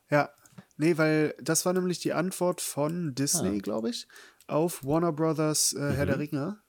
[0.10, 0.30] Ja,
[0.78, 3.62] nee, weil das war nämlich die Antwort von Disney, Ah.
[3.62, 4.08] glaube ich,
[4.48, 6.22] auf Warner Brothers äh, Herr der Mhm.
[6.22, 6.62] Ringe.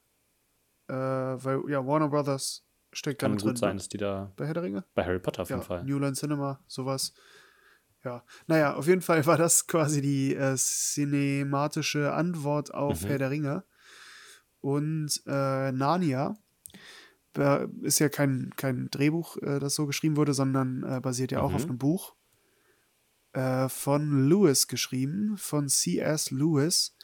[0.89, 3.57] Äh, weil, ja, Warner Brothers steckt Kann damit gut drin.
[3.57, 3.77] sein, ne?
[3.79, 4.85] dass die da Bei Herr der Ringe?
[4.95, 5.83] bei Harry Potter auf Ja, jeden Fall.
[5.85, 7.13] New Line Cinema, sowas.
[8.05, 13.09] Ja, naja, auf jeden Fall war das quasi die äh, cinematische Antwort auf Mhm.
[13.09, 13.65] Herr der Ringe.
[14.61, 16.37] Und äh, Narnia
[17.37, 21.41] äh, ist ja kein, kein Drehbuch, äh, das so geschrieben wurde, sondern äh, basiert ja
[21.41, 21.57] auch Mhm.
[21.57, 22.15] auf einem Buch
[23.33, 26.31] äh, von Lewis geschrieben, von C.S.
[26.31, 26.95] Lewis,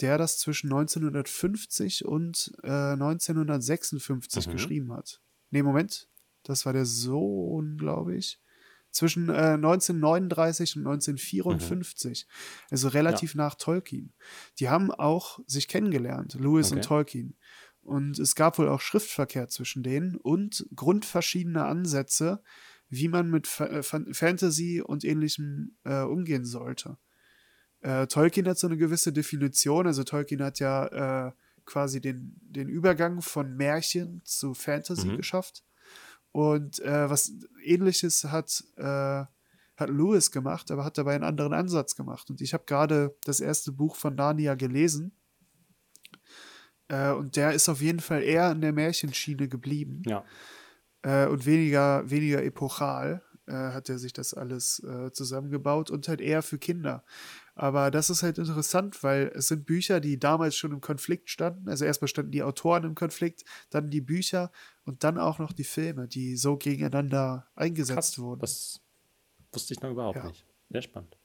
[0.00, 4.52] der das zwischen 1950 und äh, 1956 Mhm.
[4.52, 5.20] geschrieben hat.
[5.50, 6.08] Nee, Moment,
[6.42, 8.40] das war der Sohn, glaube ich.
[8.92, 12.26] Zwischen äh, 1939 und 1954.
[12.70, 14.12] Also relativ nach Tolkien.
[14.58, 16.86] Die haben auch sich kennengelernt, Lewis und Okay.
[16.86, 17.36] Tolkien.
[17.82, 22.42] Und es gab wohl auch Schriftverkehr zwischen denen und grundverschiedene Ansätze,
[22.88, 26.98] wie man mit Fa äh, Fan- Fantasy und ähnlichem äh, umgehen sollte.
[27.80, 31.32] Äh, Tolkien hat so eine gewisse Definition, also Tolkien hat ja äh,
[31.64, 35.16] quasi den, den Übergang von Märchen zu Fantasy Mhm.
[35.16, 35.64] geschafft.
[36.32, 37.32] Und äh, was
[37.64, 42.30] ähnliches hat, äh, hat Lewis gemacht, aber hat dabei einen anderen Ansatz gemacht.
[42.30, 45.12] Und ich habe gerade das erste Buch von Narnia gelesen.
[46.88, 50.24] Äh, und der ist auf jeden Fall eher in der Märchenschiene geblieben Ja.
[51.02, 56.20] äh, und weniger, weniger epochal äh, hat er sich das alles äh, zusammengebaut und halt
[56.20, 57.04] eher für Kinder.
[57.60, 61.68] Aber das ist halt interessant, weil es sind Bücher, die damals schon im Konflikt standen.
[61.68, 64.50] Also erstmal standen die Autoren im Konflikt, dann die Bücher
[64.86, 68.18] und dann auch noch die Filme, die so gegeneinander eingesetzt Krass.
[68.18, 68.40] wurden.
[68.40, 68.80] Das
[69.52, 70.24] wusste ich noch überhaupt Ja.
[70.28, 70.46] nicht.
[70.70, 71.18] Sehr spannend.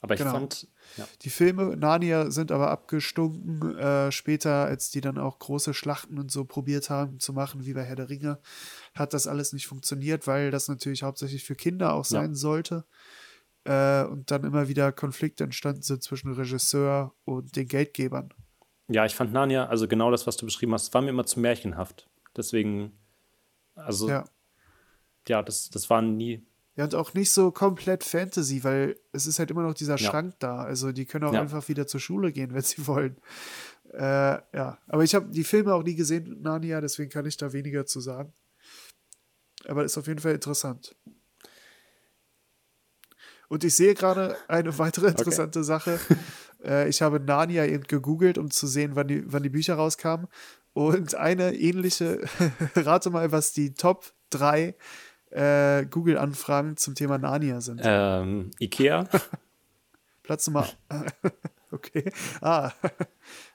[0.00, 0.32] Aber ich Genau.
[0.32, 1.06] fand, ja.
[1.20, 6.32] Die Filme Narnia sind aber abgestunken äh, später, als die dann auch große Schlachten und
[6.32, 8.40] so probiert haben zu machen, wie bei Herr der Ringe,
[8.96, 12.84] hat das alles nicht funktioniert, weil das natürlich hauptsächlich für Kinder auch sein sollte.
[13.64, 18.34] Äh, und dann immer wieder Konflikte entstanden sind zwischen Regisseur und den Geldgebern.
[18.88, 21.38] ja, ich fand Narnia, also genau das, was du beschrieben hast, war mir immer zu
[21.40, 22.08] märchenhaft.
[22.36, 22.92] Deswegen,
[23.74, 24.24] also ja,
[25.28, 25.42] Ja.
[25.42, 26.44] das, das war nie,
[26.74, 30.10] Ja, und auch nicht so komplett Fantasy, weil es ist halt immer noch dieser Ja.
[30.10, 30.56] Schrank da.
[30.62, 31.40] Also die können auch Ja.
[31.42, 33.16] einfach wieder zur Schule gehen, wenn sie wollen.
[33.92, 34.00] Äh,
[34.56, 37.84] ja, aber ich habe die Filme auch nie gesehen, Narnia, deswegen kann ich da weniger
[37.86, 38.32] zu sagen.
[39.68, 40.96] Aber ist auf jeden Fall interessant.
[43.52, 46.00] Und ich sehe gerade eine weitere interessante Sache.
[46.64, 50.26] Äh, ich habe Narnia eben gegoogelt, um zu sehen, wann die, wann die Bücher rauskamen.
[50.72, 52.20] Und eine ähnliche,
[52.76, 54.74] rate mal, was die Top 3
[55.32, 57.82] äh, Google-Anfragen zum Thema Narnia sind.
[57.84, 59.06] ähm, Ikea,
[60.22, 60.66] Platz Nummer.
[61.72, 62.10] okay.
[62.40, 62.72] Ah.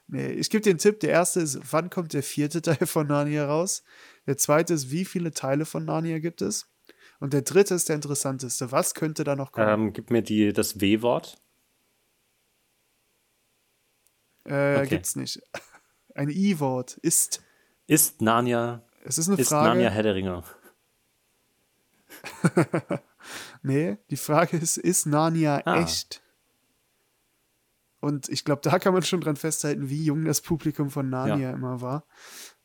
[0.06, 1.00] nee, ich gebe dir einen Tipp.
[1.00, 3.82] Der erste ist, wann kommt der vierte Teil von Narnia raus?
[4.28, 6.68] Der zweite ist, wie viele Teile von Narnia gibt es?
[7.20, 8.70] Und der dritte ist der interessanteste.
[8.72, 9.68] Was könnte da noch kommen?
[9.68, 11.36] ähm, gib mir die, das W-Wort.
[14.44, 14.88] äh, okay.
[14.88, 15.42] Gibt's nicht.
[16.14, 17.42] Ein I-Wort ist.
[17.86, 19.68] Ist Narnia, Es ist eine ist Frage.
[19.68, 20.42] Narnia Herr der Ringe?
[23.62, 25.80] Nee, die Frage ist, ist Narnia Ah.
[25.82, 26.22] echt?
[28.00, 31.50] Und ich glaube, da kann man schon dran festhalten, wie jung das Publikum von Narnia
[31.50, 32.06] immer war.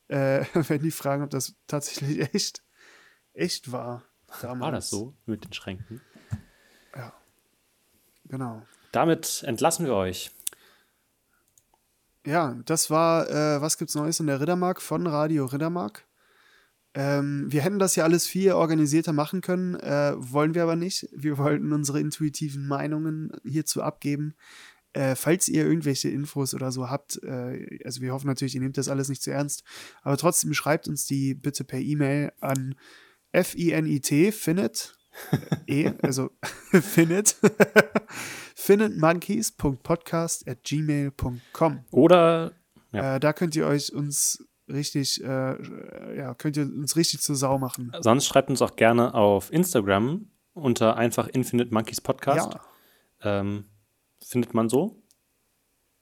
[0.07, 2.63] Äh, wenn die fragen, ob das tatsächlich echt,
[3.33, 4.03] echt war.
[4.41, 4.61] Damals.
[4.61, 6.01] War das so mit den Schränken?
[8.25, 8.63] Genau.
[8.91, 10.31] Damit entlassen wir euch.
[12.25, 16.07] Ja, das war, äh, was gibt's Neues in der Riddermark von Radio Riddermark.
[16.95, 21.07] Ähm, wir hätten das ja alles viel organisierter machen können, äh, wollen wir aber nicht.
[21.11, 24.35] Wir wollten unsere intuitiven Meinungen hierzu abgeben.
[24.93, 28.77] Äh, falls ihr irgendwelche Infos oder so habt, äh, also wir hoffen natürlich, ihr nehmt
[28.77, 29.63] das alles nicht zu ernst,
[30.03, 32.75] aber trotzdem schreibt uns die bitte per E-Mail an
[33.33, 34.95] F-I-N-I-T, finit,
[35.67, 36.29] e, also
[36.71, 37.35] finit,
[38.55, 41.79] finitmonkeys.podcast at gmail.com.
[41.91, 42.51] Oder
[42.91, 43.15] Ja.
[43.15, 47.57] Äh, da könnt ihr euch uns richtig, äh, ja, könnt ihr uns richtig zur Sau
[47.57, 47.91] machen.
[47.99, 52.53] sonst schreibt uns auch gerne auf Instagram unter einfach Infinite Monkeys Podcast.
[52.53, 53.65] Ja, Ähm,
[54.23, 55.01] findet man so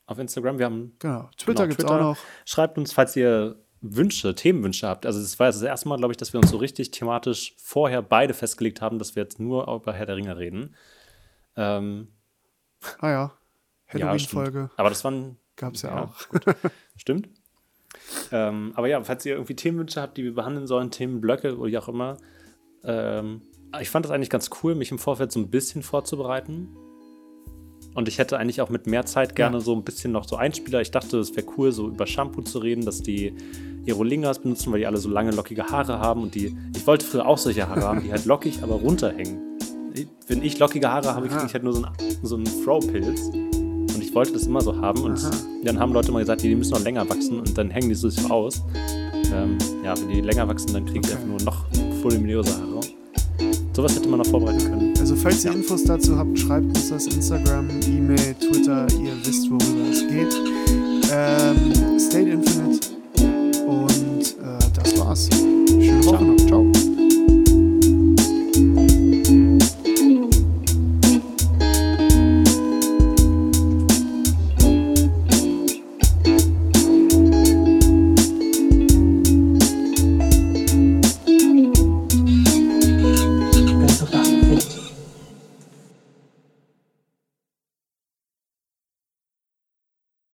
[0.06, 0.58] auf Instagram.
[0.58, 1.30] Wir haben genau.
[1.38, 1.94] Twitter Genau, gibt's Twitter.
[1.96, 2.18] auch noch.
[2.44, 5.06] Schreibt uns, falls ihr Wünsche, Themenwünsche habt.
[5.06, 7.54] Also es war jetzt das erste Mal, glaube ich, dass wir uns so richtig thematisch
[7.58, 10.74] vorher beide festgelegt haben, dass wir jetzt nur über Herr der Ringe reden.
[11.56, 12.08] Ähm,
[12.98, 13.32] Ah ja.
[13.92, 14.70] ja, Halloween-Folge stimmt.
[14.78, 16.14] Aber das waren gab's ja, ja, auch.
[16.96, 17.28] Stimmt.
[18.30, 21.78] Ähm, aber ja, falls ihr irgendwie Themenwünsche habt, die wir behandeln sollen, Themenblöcke oder wie
[21.78, 22.16] auch immer.
[22.84, 23.42] Ähm,
[23.80, 26.76] ich fand das eigentlich ganz cool, mich im Vorfeld so ein bisschen vorzubereiten.
[27.94, 29.60] Und ich hätte eigentlich auch mit mehr Zeit gerne Ja.
[29.60, 30.80] so ein bisschen noch so Einspieler.
[30.80, 33.34] Ich dachte, es wäre cool, so über Shampoo zu reden, dass die
[33.86, 36.22] Aerolingas benutzen, weil die alle so lange lockige Haare haben.
[36.22, 39.38] Und die, ich wollte früher auch solche Haare haben, die halt lockig, aber runterhängen.
[40.26, 43.20] Wenn ich lockige Haare habe, kriege ich halt nur so einen, so einen Fro-Pilz.
[43.28, 45.02] Und ich wollte das immer so haben.
[45.02, 45.30] Und Aha.
[45.64, 48.08] dann haben Leute immer gesagt, die müssen noch länger wachsen und dann hängen die so
[48.08, 48.62] sich aus.
[49.34, 51.12] Ähm, ja, wenn die länger wachsen, dann kriegen Okay.
[51.14, 51.66] einfach nur noch
[52.02, 52.80] voluminöse Haare.
[53.74, 54.91] Sowas hätte man noch vorbereiten können.
[55.12, 59.90] Also falls ihr Infos dazu habt, schreibt uns das Instagram, E-Mail, Twitter, ihr wisst, worüber
[59.90, 60.34] es geht.
[61.12, 62.88] Ähm, State Infinite.
[63.66, 65.28] Und äh, das war's.
[65.68, 66.46] Schöne Woche noch.
[66.46, 66.91] Ciao.